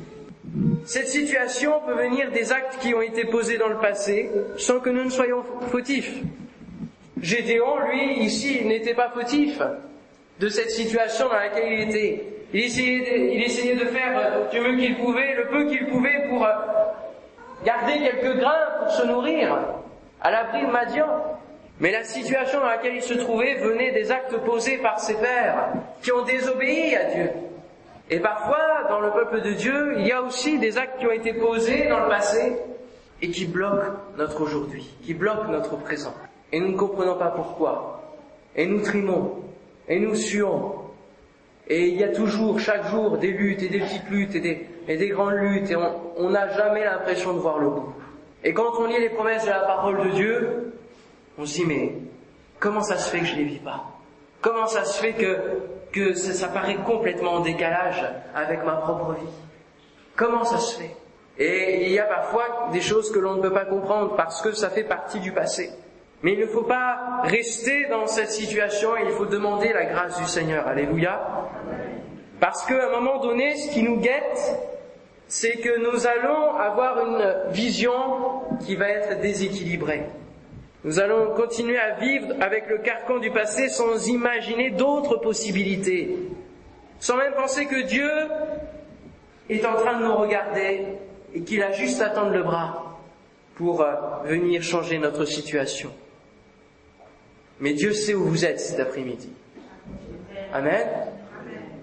[0.83, 4.89] Cette situation peut venir des actes qui ont été posés dans le passé sans que
[4.89, 6.21] nous ne soyons fautifs.
[7.21, 9.61] Gédéon, lui, ici, n'était pas fautif
[10.39, 12.23] de cette situation dans laquelle il était.
[12.53, 15.85] Il essayait de, il essayait de faire euh, du mieux qu'il pouvait, le peu qu'il
[15.85, 16.49] pouvait pour euh,
[17.65, 19.57] garder quelques grains pour se nourrir
[20.21, 21.07] à l'abri de Madian.
[21.79, 25.69] Mais la situation dans laquelle il se trouvait venait des actes posés par ses pères
[26.03, 27.31] qui ont désobéi à Dieu.
[28.09, 31.11] Et parfois, dans le peuple de Dieu, il y a aussi des actes qui ont
[31.11, 32.57] été posés dans le passé
[33.21, 36.13] et qui bloquent notre aujourd'hui, qui bloquent notre présent.
[36.51, 38.03] Et nous ne comprenons pas pourquoi.
[38.55, 39.39] Et nous trimons,
[39.87, 40.73] et nous suons.
[41.67, 44.67] Et il y a toujours, chaque jour, des luttes et des petites luttes et des,
[44.87, 47.93] et des grandes luttes, et on n'a jamais l'impression de voir le bout.
[48.43, 50.73] Et quand on lit les promesses de la parole de Dieu,
[51.37, 51.93] on se dit mais
[52.59, 53.83] comment ça se fait que je les vis pas?
[54.41, 55.37] Comment ça se fait que,
[55.91, 59.29] que ça, ça paraît complètement en décalage avec ma propre vie?
[60.15, 60.95] Comment ça se fait?
[61.37, 64.51] Et il y a parfois des choses que l'on ne peut pas comprendre parce que
[64.51, 65.71] ça fait partie du passé.
[66.23, 70.25] Mais il ne faut pas rester dans cette situation, il faut demander la grâce du
[70.25, 70.67] Seigneur.
[70.67, 71.19] Alléluia.
[72.39, 74.55] Parce qu'à un moment donné, ce qui nous guette,
[75.31, 77.93] c'est que nous allons avoir une vision
[78.65, 80.03] qui va être déséquilibrée.
[80.83, 86.17] Nous allons continuer à vivre avec le carcan du passé sans imaginer d'autres possibilités,
[86.99, 88.11] sans même penser que Dieu
[89.49, 90.81] est en train de nous regarder
[91.33, 92.99] et qu'il a juste à tendre le bras
[93.55, 93.93] pour euh,
[94.25, 95.91] venir changer notre situation.
[97.61, 99.29] Mais Dieu sait où vous êtes cet après-midi.
[100.51, 100.89] Amen.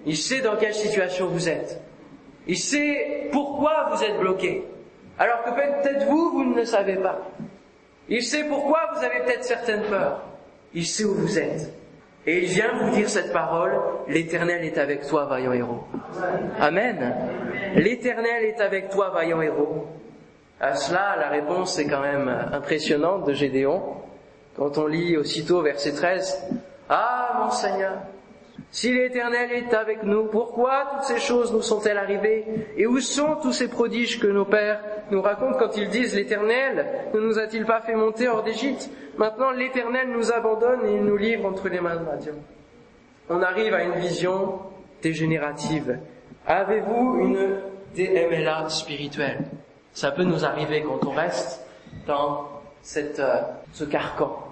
[0.05, 1.81] Il sait dans quelle situation vous êtes.
[2.49, 4.63] Il sait pourquoi vous êtes bloqué.
[5.19, 7.19] Alors que peut-être vous, vous ne le savez pas.
[8.09, 10.23] Il sait pourquoi vous avez peut-être certaines peurs.
[10.73, 11.71] Il sait où vous êtes.
[12.25, 15.83] Et il vient vous dire cette parole, l'Éternel est avec toi, vaillant héros.
[16.59, 17.13] Amen.
[17.75, 19.85] L'Éternel est avec toi, vaillant héros.
[20.59, 23.93] À cela, la réponse est quand même impressionnante de Gédéon.
[24.57, 26.47] Quand on lit aussitôt verset 13,
[26.89, 27.99] Ah mon Seigneur,
[28.71, 32.45] si l'Éternel est avec nous, pourquoi toutes ces choses nous sont-elles arrivées
[32.77, 34.79] Et où sont tous ces prodiges que nos pères
[35.09, 38.89] nous racontent quand ils disent l'Éternel ne nous a-t-il pas fait monter hors d'Égypte?
[39.17, 42.35] Maintenant l'Éternel nous abandonne et nous livre entre les mains de Madian.
[43.29, 44.59] On arrive à une vision
[45.01, 45.97] dégénérative.
[46.45, 47.57] Avez-vous une
[47.95, 49.45] DMLA spirituelle?
[49.93, 51.65] Ça peut nous arriver quand on reste
[52.05, 52.47] dans
[52.97, 53.41] euh,
[53.73, 54.48] ce carcan.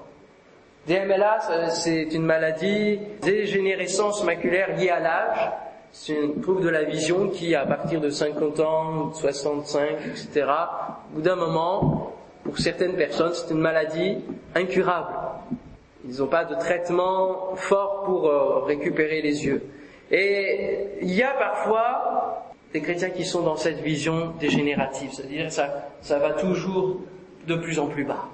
[0.87, 5.51] DMLA, c'est une maladie dégénérescence maculaire liée à l'âge.
[5.91, 10.45] C'est un trouble de la vision qui, à partir de 50 ans, 65, etc.,
[11.11, 14.19] au bout d'un moment, pour certaines personnes, c'est une maladie
[14.55, 15.13] incurable.
[16.07, 19.63] Ils n'ont pas de traitement fort pour euh, récupérer les yeux.
[20.09, 25.89] Et il y a parfois des chrétiens qui sont dans cette vision dégénérative, c'est-à-dire ça,
[26.01, 27.01] ça va toujours
[27.45, 28.25] de plus en plus bas,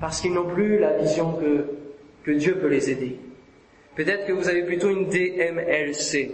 [0.00, 1.79] parce qu'ils n'ont plus la vision que
[2.30, 3.18] que Dieu peut les aider.
[3.96, 6.32] Peut-être que vous avez plutôt une DMLC,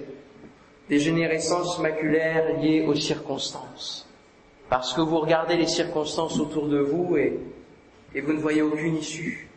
[0.90, 4.06] dégénérescence maculaire liée aux circonstances.
[4.68, 7.40] Parce que vous regardez les circonstances autour de vous et,
[8.20, 9.48] vous ne voyez aucune issue,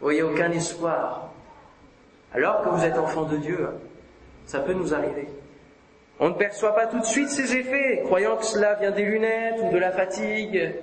[0.00, 1.30] vous voyez aucun espoir.
[2.32, 3.68] Alors que vous êtes enfant de Dieu,
[4.46, 5.28] ça peut nous arriver.
[6.18, 9.60] On ne perçoit pas tout de suite ces effets, croyant que cela vient des lunettes
[9.62, 10.76] ou de la fatigue.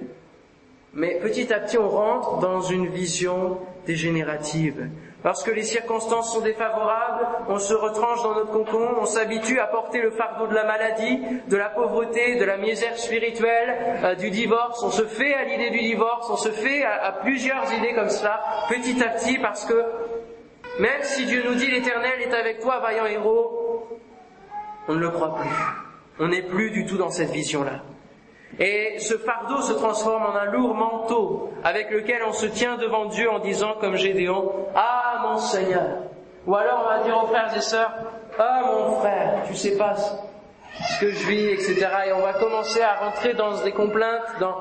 [0.94, 4.90] Mais petit à petit, on rentre dans une vision dégénérative.
[5.24, 9.68] Parce que les circonstances sont défavorables, on se retranche dans notre cocon, on s'habitue à
[9.68, 14.32] porter le fardeau de la maladie, de la pauvreté, de la misère spirituelle, euh, du
[14.32, 14.82] divorce.
[14.84, 18.10] On se fait à l'idée du divorce, on se fait à, à plusieurs idées comme
[18.10, 19.84] cela, petit à petit, parce que
[20.80, 23.88] même si Dieu nous dit l'Éternel est avec toi, vaillant héros,
[24.88, 25.50] on ne le croit plus.
[26.20, 27.84] On n'est plus du tout dans cette vision-là.
[28.60, 33.06] Et ce fardeau se transforme en un lourd manteau avec lequel on se tient devant
[33.06, 36.04] Dieu en disant comme Gédéon, Ah mon Seigneur.
[36.46, 37.94] Ou alors on va dire aux frères et sœurs,
[38.38, 41.88] Ah mon frère, tu sais pas ce que je vis, etc.
[42.08, 44.56] Et on va commencer à rentrer dans des complaintes, dans,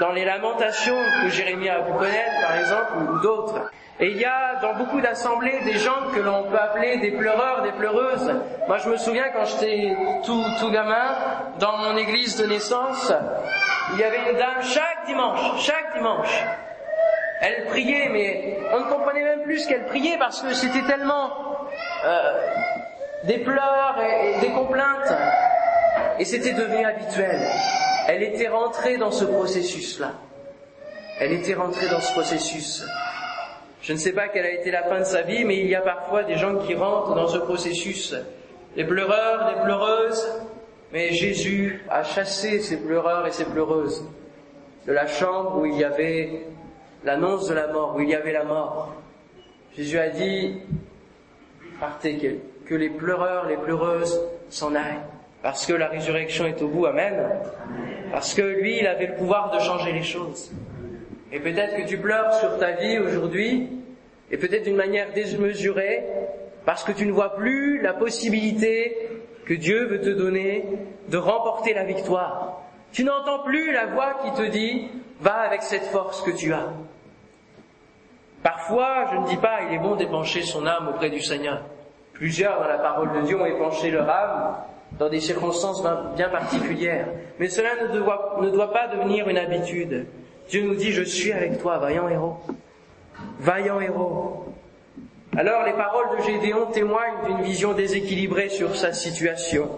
[0.00, 3.70] dans les lamentations que Jérémie a pu connaître par exemple, ou d'autres.
[3.98, 7.62] Et il y a dans beaucoup d'assemblées des gens que l'on peut appeler des pleureurs,
[7.62, 8.30] des pleureuses.
[8.68, 11.14] Moi je me souviens quand j'étais tout, tout gamin,
[11.58, 13.10] dans mon église de naissance,
[13.94, 16.44] il y avait une dame chaque dimanche, chaque dimanche.
[17.40, 21.30] Elle priait, mais on ne comprenait même plus ce qu'elle priait parce que c'était tellement
[22.04, 22.38] euh,
[23.24, 25.12] des pleurs et, et des complaintes.
[26.18, 27.40] Et c'était devenu habituel.
[28.08, 30.12] Elle était rentrée dans ce processus-là.
[31.18, 32.84] Elle était rentrée dans ce processus.
[33.82, 35.74] Je ne sais pas quelle a été la fin de sa vie, mais il y
[35.74, 38.14] a parfois des gens qui rentrent dans ce processus.
[38.76, 40.28] Des pleureurs, des pleureuses.
[40.92, 44.04] Mais Jésus a chassé ces pleureurs et ces pleureuses
[44.86, 46.46] de la chambre où il y avait
[47.04, 48.94] l'annonce de la mort, où il y avait la mort.
[49.76, 50.60] Jésus a dit,
[51.80, 55.02] partez, que les pleureurs, les pleureuses s'en aillent.
[55.42, 57.28] Parce que la résurrection est au bout, Amen.
[58.12, 60.52] Parce que lui, il avait le pouvoir de changer les choses.
[61.32, 63.68] Et peut-être que tu pleures sur ta vie aujourd'hui,
[64.30, 66.04] et peut-être d'une manière démesurée,
[66.64, 68.96] parce que tu ne vois plus la possibilité
[69.44, 70.64] que Dieu veut te donner
[71.08, 72.62] de remporter la victoire.
[72.92, 74.88] Tu n'entends plus la voix qui te dit
[75.20, 76.72] va avec cette force que tu as.
[78.42, 81.62] Parfois, je ne dis pas il est bon d'épancher son âme auprès du Seigneur.
[82.12, 84.56] Plusieurs dans la parole de Dieu ont épanché leur âme
[84.98, 85.82] dans des circonstances
[86.16, 87.08] bien particulières.
[87.38, 87.98] Mais cela ne
[88.50, 90.06] doit, pas devenir une habitude.
[90.48, 92.36] Dieu nous dit, je suis avec toi, vaillant héros.
[93.40, 94.44] Vaillant héros.
[95.36, 99.68] Alors les paroles de Gédéon témoignent d'une vision déséquilibrée sur sa situation.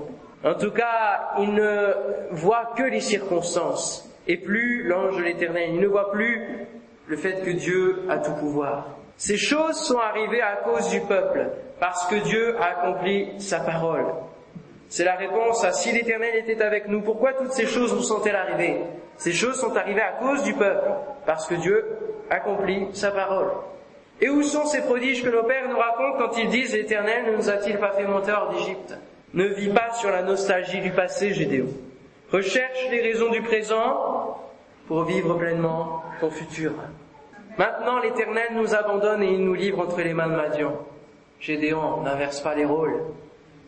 [0.45, 1.95] En tout cas, il ne
[2.31, 5.71] voit que les circonstances et plus l'ange de l'éternel.
[5.75, 6.69] Il ne voit plus
[7.09, 8.99] le fait que Dieu a tout pouvoir.
[9.17, 11.49] Ces choses sont arrivées à cause du peuple,
[11.81, 14.05] parce que Dieu a accompli sa parole.
[14.89, 18.37] C'est la réponse à si l'Éternel était avec nous, pourquoi toutes ces choses nous sont-elles
[18.37, 18.81] arrivées?
[19.19, 20.91] Ces choses sont arrivées à cause du peuple,
[21.27, 21.85] parce que Dieu
[22.31, 23.51] accomplit sa parole.
[24.21, 27.37] Et où sont ces prodiges que nos pères nous racontent quand ils disent l'Éternel ne
[27.37, 28.97] nous a-t-il pas fait monter hors d'Égypte?
[29.35, 31.69] Ne vis pas sur la nostalgie du passé, Gédéon.
[32.33, 34.39] Recherche les raisons du présent
[34.87, 36.73] pour vivre pleinement ton futur.
[37.59, 40.73] Maintenant, l'Éternel nous abandonne et il nous livre entre les mains de Madian.
[41.41, 43.03] Gédéon n'inverse pas les rôles.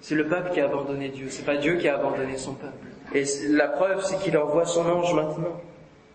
[0.01, 2.87] C'est le peuple qui a abandonné Dieu, c'est pas Dieu qui a abandonné son peuple.
[3.15, 5.61] Et la preuve, c'est qu'il envoie son ange maintenant.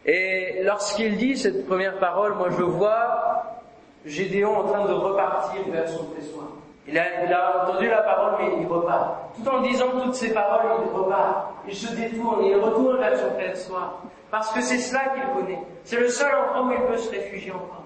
[0.05, 3.61] Et lorsqu'il dit cette première parole, moi je vois
[4.05, 6.45] Gédéon en train de repartir vers son pressoir.
[6.87, 9.33] Il a, il a, entendu la parole, mais il repart.
[9.35, 11.53] Tout en disant toutes ces paroles, il repart.
[11.67, 14.03] Il se détourne, il retourne vers son pressoir.
[14.29, 15.59] Parce que c'est cela qu'il connaît.
[15.83, 17.83] C'est le seul endroit où il peut se réfugier encore.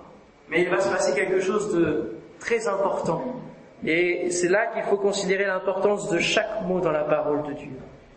[0.50, 3.22] Mais il va se passer quelque chose de très important.
[3.86, 7.72] Et c'est là qu'il faut considérer l'importance de chaque mot dans la parole de Dieu.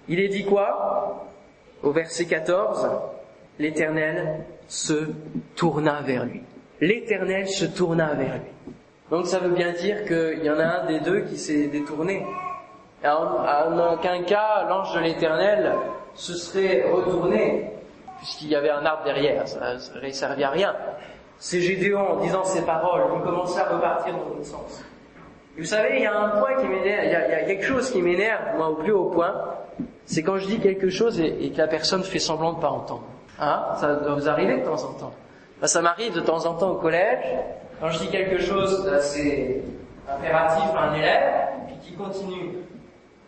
[0.09, 1.29] Il est dit quoi?
[1.83, 2.89] Au verset 14,
[3.59, 5.11] l'Éternel se
[5.55, 6.43] tourna vers lui.
[6.81, 8.75] L'Éternel se tourna vers lui.
[9.11, 12.27] Donc ça veut bien dire qu'il y en a un des deux qui s'est détourné.
[13.05, 15.73] En aucun cas, l'ange de l'Éternel
[16.15, 17.71] se serait retourné,
[18.19, 20.75] puisqu'il y avait un arbre derrière, ça ne servi à rien.
[21.39, 24.85] C'est Gédéon, en disant ces paroles, il commençait à repartir dans l'autre sens
[25.59, 28.01] vous savez, il y a un point qui m'énerve, il, y a quelque chose qui
[28.01, 29.35] m'énerve, moi, au plus haut point,
[30.07, 33.05] c'est quand je dis quelque chose et, que la personne fait semblant de pas entendre.
[33.39, 33.63] Hein?
[33.79, 35.13] Ça doit vous arriver de temps en temps.
[35.61, 37.25] Ben, ça m'arrive de temps en temps au collège,
[37.81, 39.63] quand je dis quelque chose d'assez
[40.09, 41.33] impératif à un élève,
[41.67, 42.57] puis qui continue.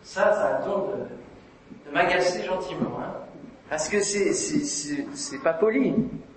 [0.01, 3.25] Ça, ça a de, de m'agacer gentiment, hein
[3.69, 5.93] parce que c'est, c'est, c'est, pas poli.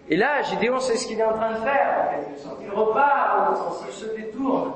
[0.08, 2.10] Et là, Gédéon sait ce qu'il est en train de faire,
[2.62, 4.72] Il repart, il se détourne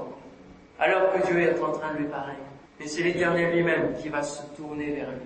[0.79, 2.35] alors que Dieu est en train de lui parler.
[2.79, 5.21] Mais c'est l'Éternel lui-même qui va se tourner vers lui.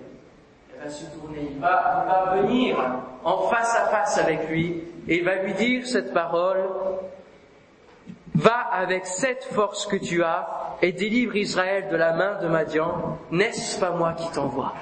[0.73, 2.77] Il va se tourner, il va, il va venir
[3.23, 6.63] en face à face avec lui et il va lui dire cette parole,
[8.35, 13.17] va avec cette force que tu as et délivre Israël de la main de Madian,
[13.31, 14.73] n'est-ce pas moi qui t'envoie?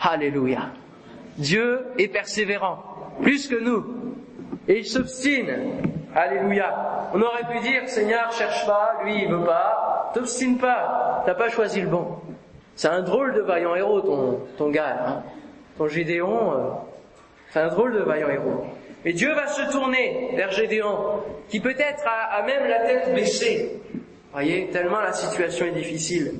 [0.00, 0.70] Alléluia.
[1.38, 2.82] Dieu est persévérant,
[3.22, 3.84] plus que nous,
[4.68, 5.48] et il s'obstine
[6.14, 7.08] Alléluia.
[7.14, 11.48] On aurait pu dire, Seigneur, cherche pas, lui il veut pas, t'obstine pas, t'as pas
[11.48, 12.06] choisi le bon.
[12.74, 14.00] C'est un drôle de vaillant héros,
[14.56, 15.22] ton, gars, hein.
[15.76, 16.56] ton Gédéon, euh,
[17.50, 18.64] c'est un drôle de vaillant héros.
[19.04, 23.80] Mais Dieu va se tourner vers Gédéon, qui peut-être a, a même la tête baissée.
[24.32, 26.34] Voyez, tellement la situation est difficile.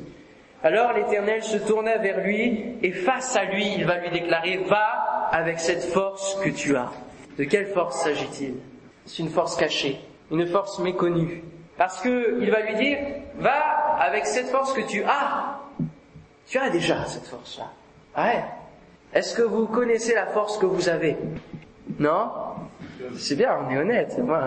[0.63, 5.29] Alors l'Éternel se tourna vers lui et face à lui, il va lui déclarer, va
[5.33, 6.91] avec cette force que tu as.
[7.39, 8.55] De quelle force s'agit-il?
[9.11, 11.43] C'est une force cachée, une force méconnue.
[11.77, 12.99] Parce que il va lui dire,
[13.39, 15.59] va avec cette force que tu as.
[16.47, 17.67] Tu as déjà cette force-là.
[18.17, 18.45] Ouais.
[19.13, 21.17] Est-ce que vous connaissez la force que vous avez?
[21.99, 22.31] Non?
[23.17, 24.17] C'est bien, on est honnête.
[24.19, 24.41] Moi,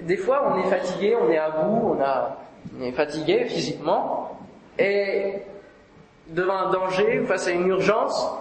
[0.00, 2.38] des fois, on est fatigué, on est à bout, on, a,
[2.78, 4.38] on est fatigué physiquement,
[4.78, 5.42] et
[6.28, 8.32] devant un danger, face à une urgence,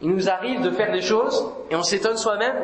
[0.00, 2.56] il nous arrive de faire des choses, et on s'étonne soi-même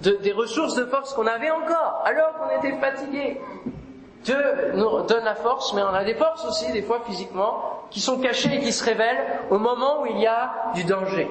[0.00, 3.40] des ressources de force qu'on avait encore, alors qu'on était fatigué.
[4.24, 8.00] Dieu nous donne la force, mais on a des forces aussi, des fois physiquement, qui
[8.00, 11.28] sont cachées et qui se révèlent au moment où il y a du danger.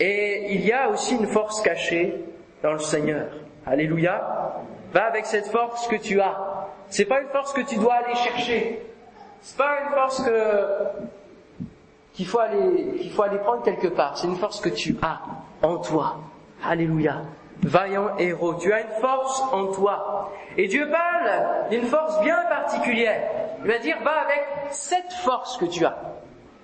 [0.00, 2.24] Et il y a aussi une force cachée
[2.62, 3.28] dans le Seigneur.
[3.66, 4.56] Alléluia.
[4.92, 6.66] Va avec cette force que tu as.
[6.88, 8.84] C'est pas une force que tu dois aller chercher.
[9.40, 10.32] C'est pas une force que
[12.14, 14.18] qu'il faut aller qu'il faut aller prendre quelque part.
[14.18, 15.20] C'est une force que tu as
[15.62, 16.18] en toi.
[16.64, 17.22] Alléluia.
[17.62, 20.32] Vaillant héros, tu as une force en toi.
[20.56, 23.22] Et Dieu parle d'une force bien particulière.
[23.62, 25.96] Il va dire va avec cette force que tu as.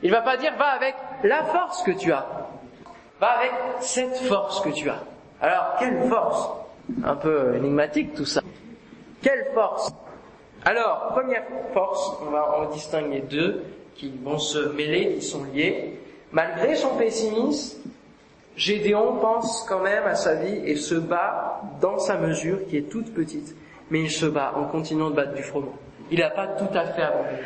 [0.02, 2.26] Il va pas dire va avec la force que tu as.
[3.20, 5.02] Va avec cette force que tu as.
[5.40, 6.50] Alors, quelle force?
[7.04, 8.40] Un peu énigmatique tout ça.
[9.22, 9.92] Quelle force?
[10.64, 11.44] Alors, première
[11.74, 16.00] force, on va en distinguer deux qui vont se mêler, qui sont liés.
[16.32, 17.85] Malgré son pessimisme,
[18.56, 22.88] Gédéon pense quand même à sa vie et se bat dans sa mesure qui est
[22.90, 23.54] toute petite,
[23.90, 25.74] mais il se bat en continuant de battre du froment.
[26.10, 27.38] Il n'a pas tout à fait abandonné.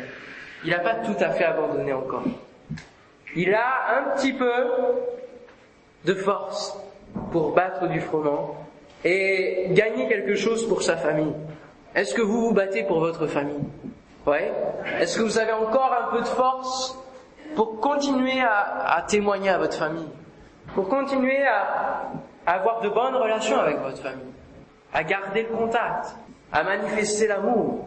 [0.63, 2.23] Il n'a pas tout à fait abandonné encore.
[3.35, 4.51] Il a un petit peu
[6.05, 6.77] de force
[7.31, 8.55] pour battre du froment
[9.03, 11.33] et gagner quelque chose pour sa famille.
[11.93, 13.59] Est-ce que vous vous battez pour votre famille?
[14.25, 14.51] Ouais.
[14.99, 16.97] Est-ce que vous avez encore un peu de force
[17.55, 20.07] pour continuer à, à témoigner à votre famille?
[20.75, 22.11] Pour continuer à,
[22.45, 24.33] avoir de bonnes relations avec votre famille
[24.93, 26.15] À garder le contact
[26.51, 27.85] À manifester l'amour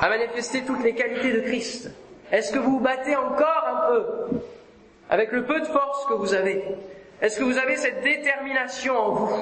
[0.00, 1.90] À manifester toutes les qualités de Christ
[2.32, 4.38] Est-ce que vous vous battez encore un peu
[5.10, 6.62] avec le peu de force que vous avez?
[7.20, 9.36] Est-ce que vous avez cette détermination en vous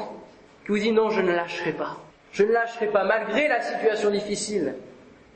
[0.64, 1.96] qui vous dit non, je ne lâcherai pas?
[2.32, 4.74] Je ne lâcherai pas, malgré la situation difficile,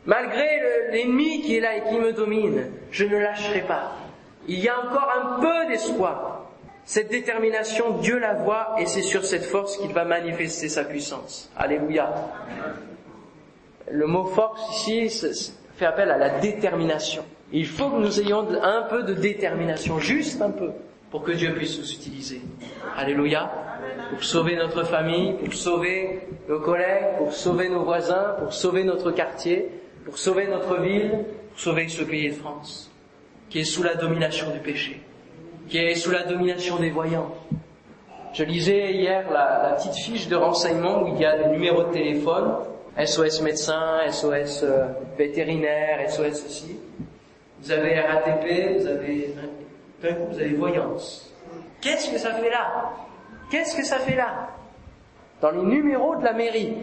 [0.06, 0.46] malgré
[0.90, 3.92] l'ennemi qui est là et qui me domine, je ne lâcherai pas.
[4.46, 6.49] Il y a encore un peu d'espoir.
[6.84, 11.50] Cette détermination, Dieu la voit et c'est sur cette force qu'il va manifester sa puissance.
[11.56, 12.12] Alléluia.
[13.90, 17.24] Le mot force ici fait appel à la détermination.
[17.52, 20.70] Il faut que nous ayons un peu de détermination, juste un peu,
[21.10, 22.40] pour que Dieu puisse nous utiliser.
[22.96, 23.50] Alléluia
[24.10, 29.12] pour sauver notre famille, pour sauver nos collègues, pour sauver nos voisins, pour sauver notre
[29.12, 29.68] quartier,
[30.04, 32.90] pour sauver notre ville, pour sauver ce pays de France,
[33.48, 35.00] qui est sous la domination du péché,
[35.70, 37.32] qui est sous la domination des voyants.
[38.34, 41.92] Je lisais hier la, petite fiche de renseignement où il y a des numéros de
[41.92, 42.54] téléphone,
[43.02, 46.76] SOS médecin, SOS euh, vétérinaire, SOS aussi.
[47.62, 49.34] Vous avez RATP, vous avez,
[50.02, 51.32] d'un coup, vous avez voyance.
[51.80, 52.92] Qu'est-ce que ça fait là?
[53.50, 54.50] Qu'est-ce que ça fait là?
[55.40, 56.74] Dans les numéros de la mairie.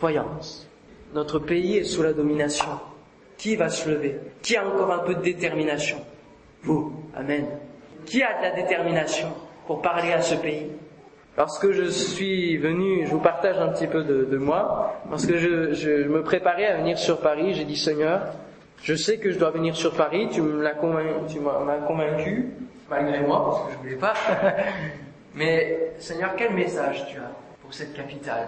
[0.00, 0.68] Voyance.
[1.14, 2.68] Notre pays est sous la domination.
[3.38, 4.20] Qui va se lever?
[4.42, 5.98] Qui a encore un peu de détermination?
[6.62, 6.92] Vous.
[7.16, 7.46] Amen.
[8.06, 9.28] Qui a de la détermination
[9.66, 10.70] pour parler à ce pays?
[11.36, 16.22] Lorsque je suis venu, je vous partage un petit peu de, moi, lorsque je, me
[16.22, 18.20] préparais à venir sur Paris, j'ai dit Seigneur,
[18.82, 22.50] je sais que je dois venir sur Paris, tu m'as convaincu,
[22.88, 24.14] malgré moi, parce que je voulais pas.
[25.34, 28.46] Mais Seigneur, quel message tu as pour cette capitale?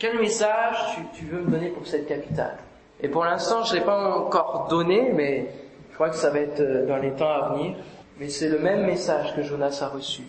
[0.00, 2.56] Quel message tu, veux me donner pour cette capitale?
[3.00, 5.46] Et pour l'instant, je ne l'ai pas encore donné, mais
[5.90, 7.76] je crois que ça va être euh, dans les temps à venir.
[8.18, 10.22] Mais c'est le même message que Jonas a reçu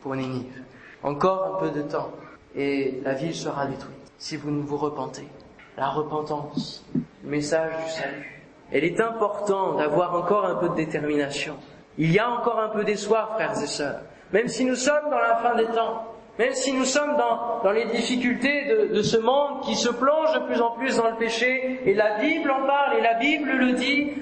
[0.00, 0.62] pour Nénive.
[1.02, 2.10] Encore un peu de temps
[2.54, 5.28] et la ville sera détruite si vous ne vous repentez.
[5.76, 8.42] La repentance, le message du salut.
[8.72, 11.56] Elle est important d'avoir encore un peu de détermination.
[11.98, 14.00] Il y a encore un peu d'espoir, frères et sœurs
[14.32, 16.04] même si nous sommes dans la fin des temps,
[16.38, 20.40] même si nous sommes dans, dans les difficultés de, ce monde qui se plonge de
[20.46, 23.72] plus en plus dans le péché, et la Bible en parle, et la Bible le
[23.72, 24.12] dit,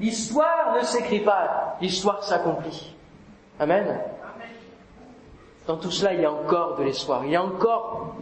[0.00, 2.94] l'histoire ne s'écrit pas, l'histoire s'accomplit.
[3.58, 4.00] Amen.
[5.66, 8.16] Dans tout cela, il y a encore de l'espoir, il y a encore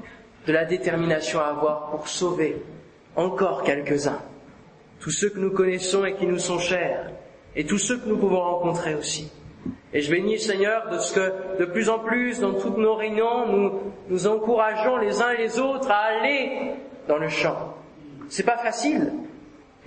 [0.46, 2.62] de la détermination à avoir pour sauver
[3.16, 4.20] encore quelques-uns.
[5.00, 7.10] Tous ceux que nous connaissons et qui nous sont chers,
[7.54, 9.30] et tous ceux que nous pouvons rencontrer aussi.
[9.92, 13.46] Et je bénis Seigneur de ce que de plus en plus dans toutes nos réunions,
[13.46, 13.72] nous
[14.08, 16.72] nous encourageons les uns et les autres à aller
[17.06, 17.74] dans le champ.
[18.28, 19.12] C'est pas facile,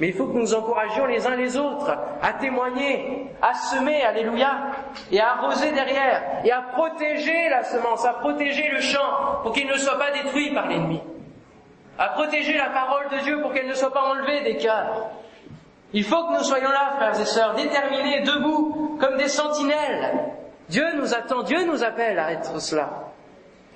[0.01, 4.71] mais il faut que nous encouragions les uns les autres à témoigner, à semer, alléluia,
[5.11, 9.67] et à arroser derrière, et à protéger la semence, à protéger le champ pour qu'il
[9.67, 10.99] ne soit pas détruit par l'ennemi,
[11.99, 15.11] à protéger la parole de Dieu pour qu'elle ne soit pas enlevée des cœurs.
[15.93, 20.15] Il faut que nous soyons là, frères et sœurs, déterminés, debout, comme des sentinelles.
[20.69, 22.89] Dieu nous attend, Dieu nous appelle à être cela.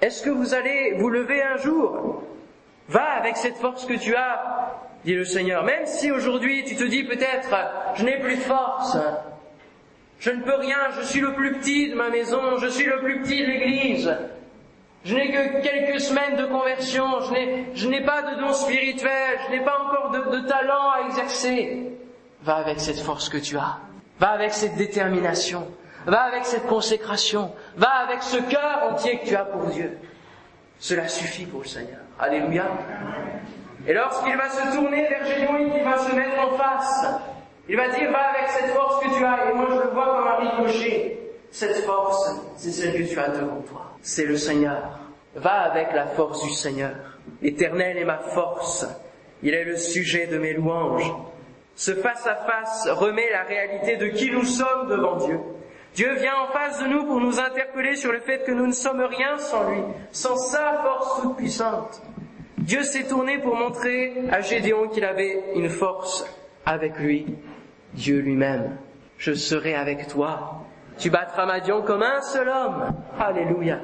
[0.01, 2.23] Est-ce que vous allez vous lever un jour?
[2.88, 4.73] Va avec cette force que tu as,
[5.06, 5.64] dit le Seigneur.
[5.64, 7.49] Même si aujourd'hui tu te dis peut-être,
[7.95, 8.97] je n'ai plus de force,
[10.20, 12.99] je ne peux rien, je suis le plus petit de ma maison, je suis le
[12.99, 14.18] plus petit de l'église,
[15.06, 17.06] je n'ai que quelques semaines de conversion,
[17.76, 21.91] je n'ai pas de don spirituel, je n'ai pas encore de, de talent à exercer.
[22.41, 23.78] Va avec cette force que tu as.
[24.20, 25.68] Va avec cette détermination.
[26.08, 27.51] Va avec cette consécration.
[27.76, 29.97] Va avec ce cœur entier que tu as pour Dieu.
[30.80, 31.99] Cela suffit pour le Seigneur.
[32.20, 32.66] Alléluia.
[33.88, 37.06] Et lorsqu'il va se tourner vers Gédéon, il va se mettre en face.
[37.70, 39.50] Il va dire, va avec cette force que tu as.
[39.50, 41.20] Et moi, je le vois comme un ricochet.
[41.52, 43.94] Cette force, c'est celle que tu as devant toi.
[44.02, 45.00] C'est le Seigneur.
[45.36, 46.96] Va avec la force du Seigneur.
[47.42, 48.88] L'éternel est ma force.
[49.44, 51.14] Il est le sujet de mes louanges.
[51.76, 55.40] Ce face-à-face remet la réalité de qui nous sommes devant Dieu.
[55.94, 58.74] Dieu vient en face de nous pour nous interpeller sur le fait que nous ne
[58.74, 59.82] sommes rien sans lui,
[60.12, 62.02] sans sa force toute puissante.
[62.66, 66.26] Dieu s'est tourné pour montrer à Gédéon qu'il avait une force
[66.66, 67.28] avec lui,
[67.93, 68.78] Dieu lui-même.
[69.20, 70.63] Je serai avec toi.
[70.97, 72.91] Tu battras Madian comme un seul homme.
[73.20, 73.82] Alléluia.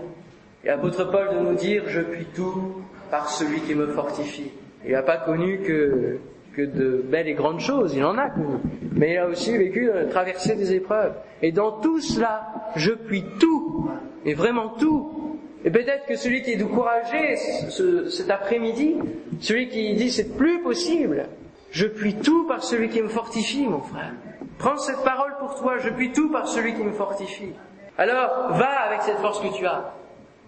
[0.63, 4.51] Et l'apôtre Paul de nous dire, je puis tout par celui qui me fortifie.
[4.83, 6.17] Il n'a pas connu que,
[6.55, 8.57] que de belles et grandes choses, il en a connu.
[8.93, 11.13] Mais il a aussi vécu euh, traverser des épreuves.
[11.43, 13.91] Et dans tout cela, je puis tout,
[14.25, 15.30] et vraiment tout.
[15.63, 17.35] Et peut-être que celui qui est découragé
[17.69, 18.95] ce, cet après-midi,
[19.39, 21.27] celui qui dit c'est plus possible,
[21.71, 24.13] je puis tout par celui qui me fortifie, mon frère.
[24.57, 27.53] Prends cette parole pour toi, je puis tout par celui qui me fortifie.
[27.97, 29.93] Alors, va avec cette force que tu as.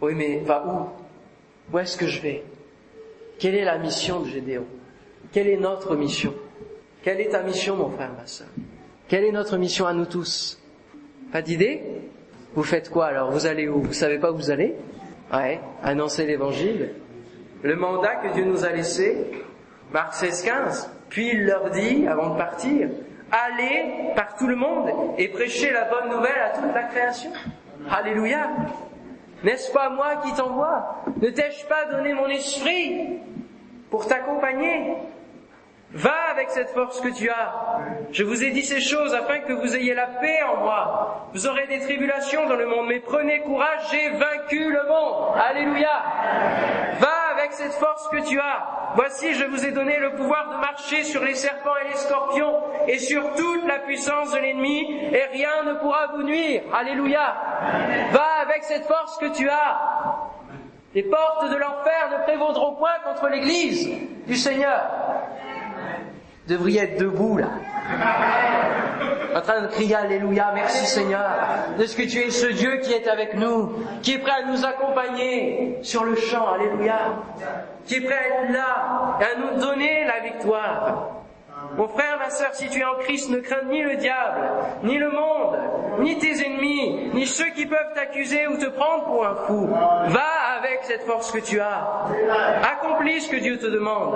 [0.02, 1.74] Oui, mais va où?
[1.74, 2.44] Où est-ce que je vais?
[3.40, 4.66] Quelle est la mission de Gédéon?
[5.32, 6.34] Quelle est notre mission?
[7.04, 8.48] Quelle est ta mission, mon frère, ma soeur?
[9.08, 10.60] Quelle est notre mission à nous tous?
[11.32, 11.82] Pas d'idée?
[12.56, 13.32] Vous faites quoi alors?
[13.32, 13.82] Vous allez où?
[13.82, 14.76] Vous savez pas où vous allez?
[15.34, 16.94] Ouais, annoncer l'évangile.
[17.64, 19.32] Le mandat que Dieu nous a laissé,
[19.92, 20.92] Marc 16, 15.
[21.10, 22.90] Puis il leur dit, avant de partir,
[23.32, 27.32] allez par tout le monde et prêchez la bonne nouvelle à toute la création.
[27.90, 28.48] Alléluia.
[29.44, 31.04] N'est-ce pas moi qui t'envoie?
[31.20, 33.20] Ne t'ai-je pas donné mon esprit
[33.90, 34.94] pour t'accompagner?
[35.94, 37.54] Va avec cette force que tu as.
[38.12, 41.28] Je vous ai dit ces choses afin que vous ayez la paix en moi.
[41.34, 45.38] Vous aurez des tribulations dans le monde, mais prenez courage, j'ai vaincu le monde.
[45.38, 46.02] Alléluia.
[47.00, 48.94] Va avec cette force que tu as.
[48.96, 52.56] Voici, je vous ai donné le pouvoir de marcher sur les serpents et les scorpions
[52.88, 56.64] et sur toute la puissance de l'ennemi et rien ne pourra vous nuire.
[56.74, 57.36] Alléluia.
[58.12, 59.80] Va avec cette force que tu as.
[60.96, 63.90] Les portes de l'enfer ne prévaudront point contre l'église
[64.28, 65.03] du Seigneur
[66.48, 67.50] devriez être debout là,
[69.36, 71.30] en train de crier Alléluia, merci Seigneur,
[71.78, 73.72] de ce que tu es ce Dieu qui est avec nous,
[74.02, 77.14] qui est prêt à nous accompagner sur le champ, Alléluia,
[77.86, 81.23] qui est prêt à être là et à nous donner la victoire.
[81.78, 84.42] Mon frère, ma sœur, si tu es en Christ, ne crains ni le diable,
[84.84, 85.58] ni le monde,
[86.00, 89.68] ni tes ennemis, ni ceux qui peuvent t'accuser ou te prendre pour un fou.
[89.68, 92.08] Va avec cette force que tu as.
[92.64, 94.16] Accomplis ce que Dieu te demande.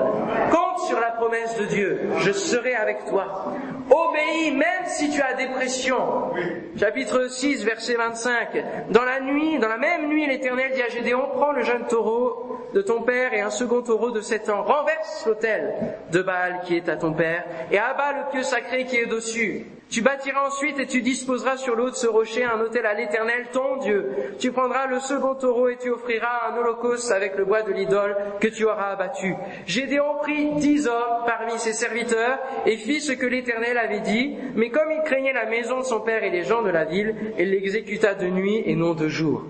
[0.52, 2.10] Compte sur la promesse de Dieu.
[2.20, 3.54] Je serai avec toi.
[3.90, 6.32] Obéis même si tu as des pressions.
[6.78, 8.90] Chapitre 6, verset 25.
[8.90, 12.58] Dans la nuit, dans la même nuit, l'Éternel dit à Gédéon, prends le jeune taureau
[12.74, 14.64] de ton père et un second taureau de sept ans.
[14.64, 15.74] Renverse l'autel
[16.12, 19.66] de Baal qui est à ton père et abat le pieu sacré qui est dessus.
[19.90, 23.46] Tu bâtiras ensuite et tu disposeras sur l'eau de ce rocher un autel à l'Éternel,
[23.54, 24.12] ton Dieu.
[24.38, 28.18] Tu prendras le second taureau et tu offriras un holocauste avec le bois de l'idole
[28.42, 29.34] que tu auras abattu.
[29.66, 34.70] Gédéon prit dix hommes parmi ses serviteurs et fit ce que l'Éternel avait dit, mais
[34.70, 37.52] comme il craignait la maison de son père et les gens de la ville, il
[37.52, 39.44] l'exécuta de nuit et non de jour.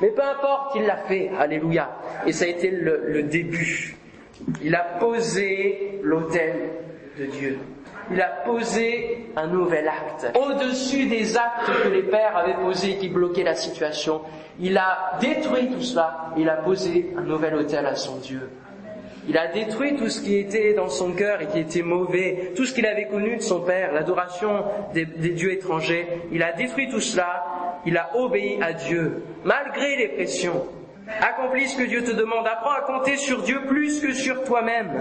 [0.00, 1.90] Mais peu importe, il l'a fait, alléluia.
[2.26, 3.96] Et ça a été le, le début.
[4.62, 6.54] Il a posé l'autel
[7.18, 7.58] de Dieu.
[8.12, 10.36] Il a posé un nouvel acte.
[10.36, 14.22] Au-dessus des actes que les pères avaient posés qui bloquaient la situation,
[14.58, 16.32] il a détruit tout cela.
[16.36, 18.50] Il a posé un nouvel autel à son Dieu.
[19.30, 22.64] Il a détruit tout ce qui était dans son cœur et qui était mauvais, tout
[22.64, 26.04] ce qu'il avait connu de son père, l'adoration des, dieux étrangers.
[26.32, 27.44] Il a détruit tout cela.
[27.86, 30.66] Il a obéi à Dieu, malgré les pressions.
[31.20, 32.44] Accomplis ce que Dieu te demande.
[32.44, 35.00] Apprends à compter sur Dieu plus que sur toi-même.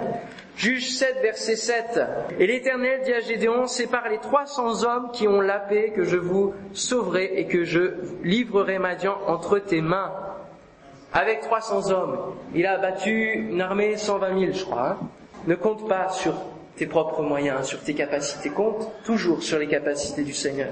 [0.55, 1.99] Juge 7, verset 7.
[2.37, 6.03] Et l'Éternel dit à Gédéon, c'est par les 300 hommes qui ont la paix que
[6.03, 10.13] je vous sauverai et que je livrerai Madian entre tes mains.
[11.13, 12.17] Avec 300 hommes,
[12.53, 14.89] il a abattu une armée 120 000, je crois.
[14.89, 14.97] Hein.
[15.47, 16.33] Ne compte pas sur
[16.75, 20.69] tes propres moyens, sur tes capacités, compte toujours sur les capacités du Seigneur.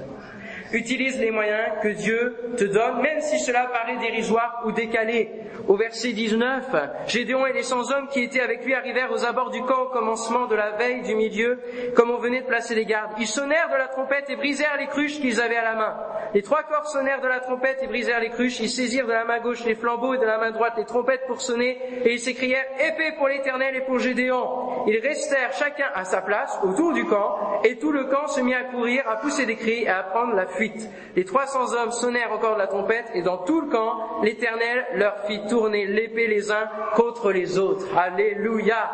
[0.72, 5.30] Utilise les moyens que Dieu te donne, même si cela paraît dérisoire ou décalé.
[5.66, 6.64] Au verset 19,
[7.06, 9.88] Gédéon et les 100 hommes qui étaient avec lui arrivèrent aux abords du camp au
[9.88, 11.58] commencement de la veille du milieu,
[11.94, 13.12] comme on venait de placer les gardes.
[13.18, 15.96] Ils sonnèrent de la trompette et brisèrent les cruches qu'ils avaient à la main.
[16.34, 18.60] Les trois corps sonnèrent de la trompette et brisèrent les cruches.
[18.60, 21.26] Ils saisirent de la main gauche les flambeaux et de la main droite les trompettes
[21.26, 24.57] pour sonner, et ils s'écrièrent épée pour l'Éternel et pour Gédéon.
[24.86, 28.54] Ils restèrent chacun à sa place autour du camp, et tout le camp se mit
[28.54, 30.88] à courir, à pousser des cris et à prendre la fuite.
[31.16, 35.26] Les 300 hommes sonnèrent encore de la trompette, et dans tout le camp, l'Éternel leur
[35.26, 37.86] fit tourner l'épée les uns contre les autres.
[37.96, 38.90] Alléluia.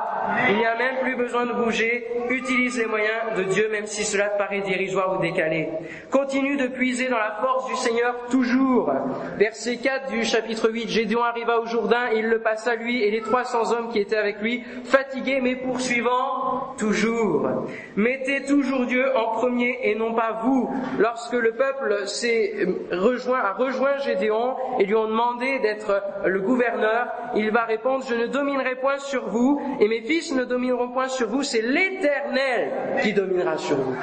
[0.49, 2.07] Il n'y a même plus besoin de bouger.
[2.31, 5.69] Utilise les moyens de Dieu, même si cela paraît dérisoire ou décalé.
[6.11, 8.93] Continue de puiser dans la force du Seigneur toujours.
[9.37, 10.89] Verset 4 du chapitre 8.
[10.89, 14.41] Gédéon arriva au Jourdain, il le passa lui et les 300 hommes qui étaient avec
[14.41, 17.49] lui, fatigués mais pour poursuivant toujours.
[17.97, 20.71] Mettez toujours Dieu en premier et non pas vous.
[21.01, 27.09] Lorsque le peuple s'est rejoint, a rejoint Gédéon et lui ont demandé d'être le gouverneur,
[27.35, 31.09] il va répondre, je ne dominerai point sur vous et mes fils ne domineront point
[31.09, 32.71] sur vous, c'est l'éternel
[33.03, 33.97] qui dominera sur vous.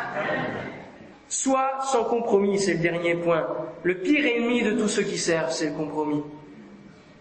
[1.29, 3.47] Soit sans compromis, c'est le dernier point.
[3.83, 6.21] Le pire ennemi de tous ceux qui servent, c'est le compromis.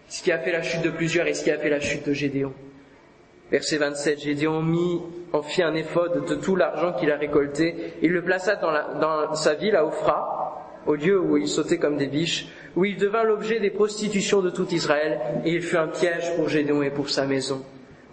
[0.09, 2.05] Ce qui a fait la chute de plusieurs et ce qui a fait la chute
[2.05, 2.51] de Gédéon.
[3.51, 5.01] Verset 27, Gédéon mit,
[5.33, 7.93] en fit un éphode de tout l'argent qu'il a récolté.
[8.01, 11.97] Il le plaça dans, dans sa ville à Ophra, au lieu où il sautait comme
[11.97, 12.47] des biches,
[12.77, 16.47] où il devint l'objet des prostitutions de tout Israël, et il fut un piège pour
[16.47, 17.61] Gédéon et pour sa maison.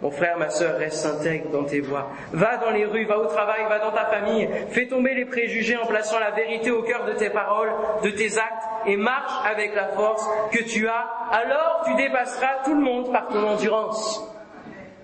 [0.01, 2.09] Mon frère, ma sœur, reste intègre dans tes voies.
[2.33, 4.47] Va dans les rues, va au travail, va dans ta famille.
[4.69, 7.71] Fais tomber les préjugés en plaçant la vérité au cœur de tes paroles,
[8.03, 11.05] de tes actes, et marche avec la force que tu as.
[11.31, 14.28] Alors tu dépasseras tout le monde par ton endurance.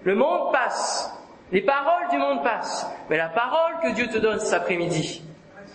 [0.05, 1.11] Le monde passe,
[1.51, 5.23] les paroles du monde passent, mais la parole que Dieu te donne cet après-midi,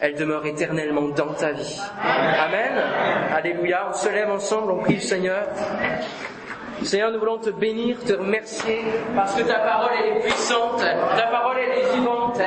[0.00, 1.80] elle demeure éternellement dans ta vie.
[2.00, 2.72] Amen.
[3.34, 3.88] Alléluia.
[3.90, 5.42] On se lève ensemble, on prie le Seigneur.
[6.84, 8.84] Seigneur, nous voulons te bénir, te remercier,
[9.16, 12.40] parce que ta parole, est puissante, ta parole, est vivante,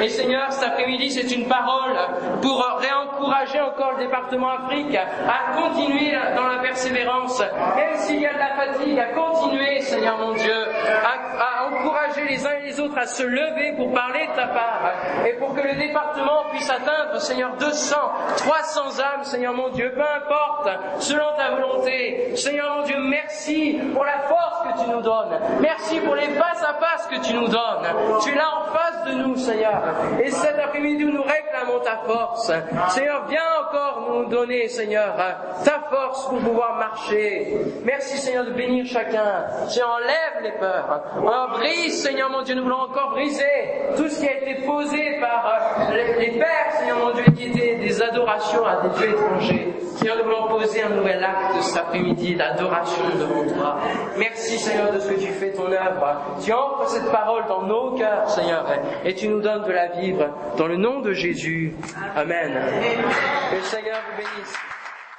[0.00, 1.96] Et Seigneur, cet après-midi, c'est une parole
[2.42, 7.40] pour réencourager encore le département Afrique à continuer dans la persévérance,
[7.76, 10.54] même s'il y a de la fatigue, à continuer, Seigneur mon Dieu,
[11.02, 14.92] à, encourager les uns et les autres à se lever pour parler de ta part,
[15.26, 17.96] et pour que le département puisse atteindre, Seigneur, 200,
[18.36, 20.68] 300 âmes, Seigneur mon Dieu, peu importe,
[20.98, 22.36] selon ta volonté.
[22.36, 25.38] Seigneur, Seigneur mon Dieu, merci pour la force que tu nous donnes.
[25.60, 28.20] Merci pour les face à face que tu nous donnes.
[28.22, 29.82] Tu es là en face de nous, Seigneur.
[30.22, 32.52] Et cet après-midi, nous réclamons ta force.
[32.90, 35.14] Seigneur, viens encore nous donner, Seigneur,
[35.64, 37.58] ta force pour pouvoir marcher.
[37.84, 39.44] Merci, Seigneur, de bénir chacun.
[39.68, 41.02] Seigneur, enlève les peurs.
[41.16, 43.44] On brise, Seigneur mon Dieu, nous voulons encore briser
[43.96, 48.02] tout ce qui a été posé par les, pères, Seigneur mon Dieu, qui étaient des
[48.02, 49.68] adorations à des dieux étrangers.
[49.96, 53.76] Seigneur, nous voulons poser un nouvel acte cet après-midi d'adoration devant toi.
[54.18, 56.16] Merci Seigneur de ce que tu fais ton œuvre.
[56.42, 58.64] Tu entres cette parole dans nos cœurs, Seigneur,
[59.12, 61.74] et tu nous donnes de la vivre dans le nom de Jésus.
[62.16, 62.50] Amen.
[63.50, 64.54] Que le Seigneur vous bénisse.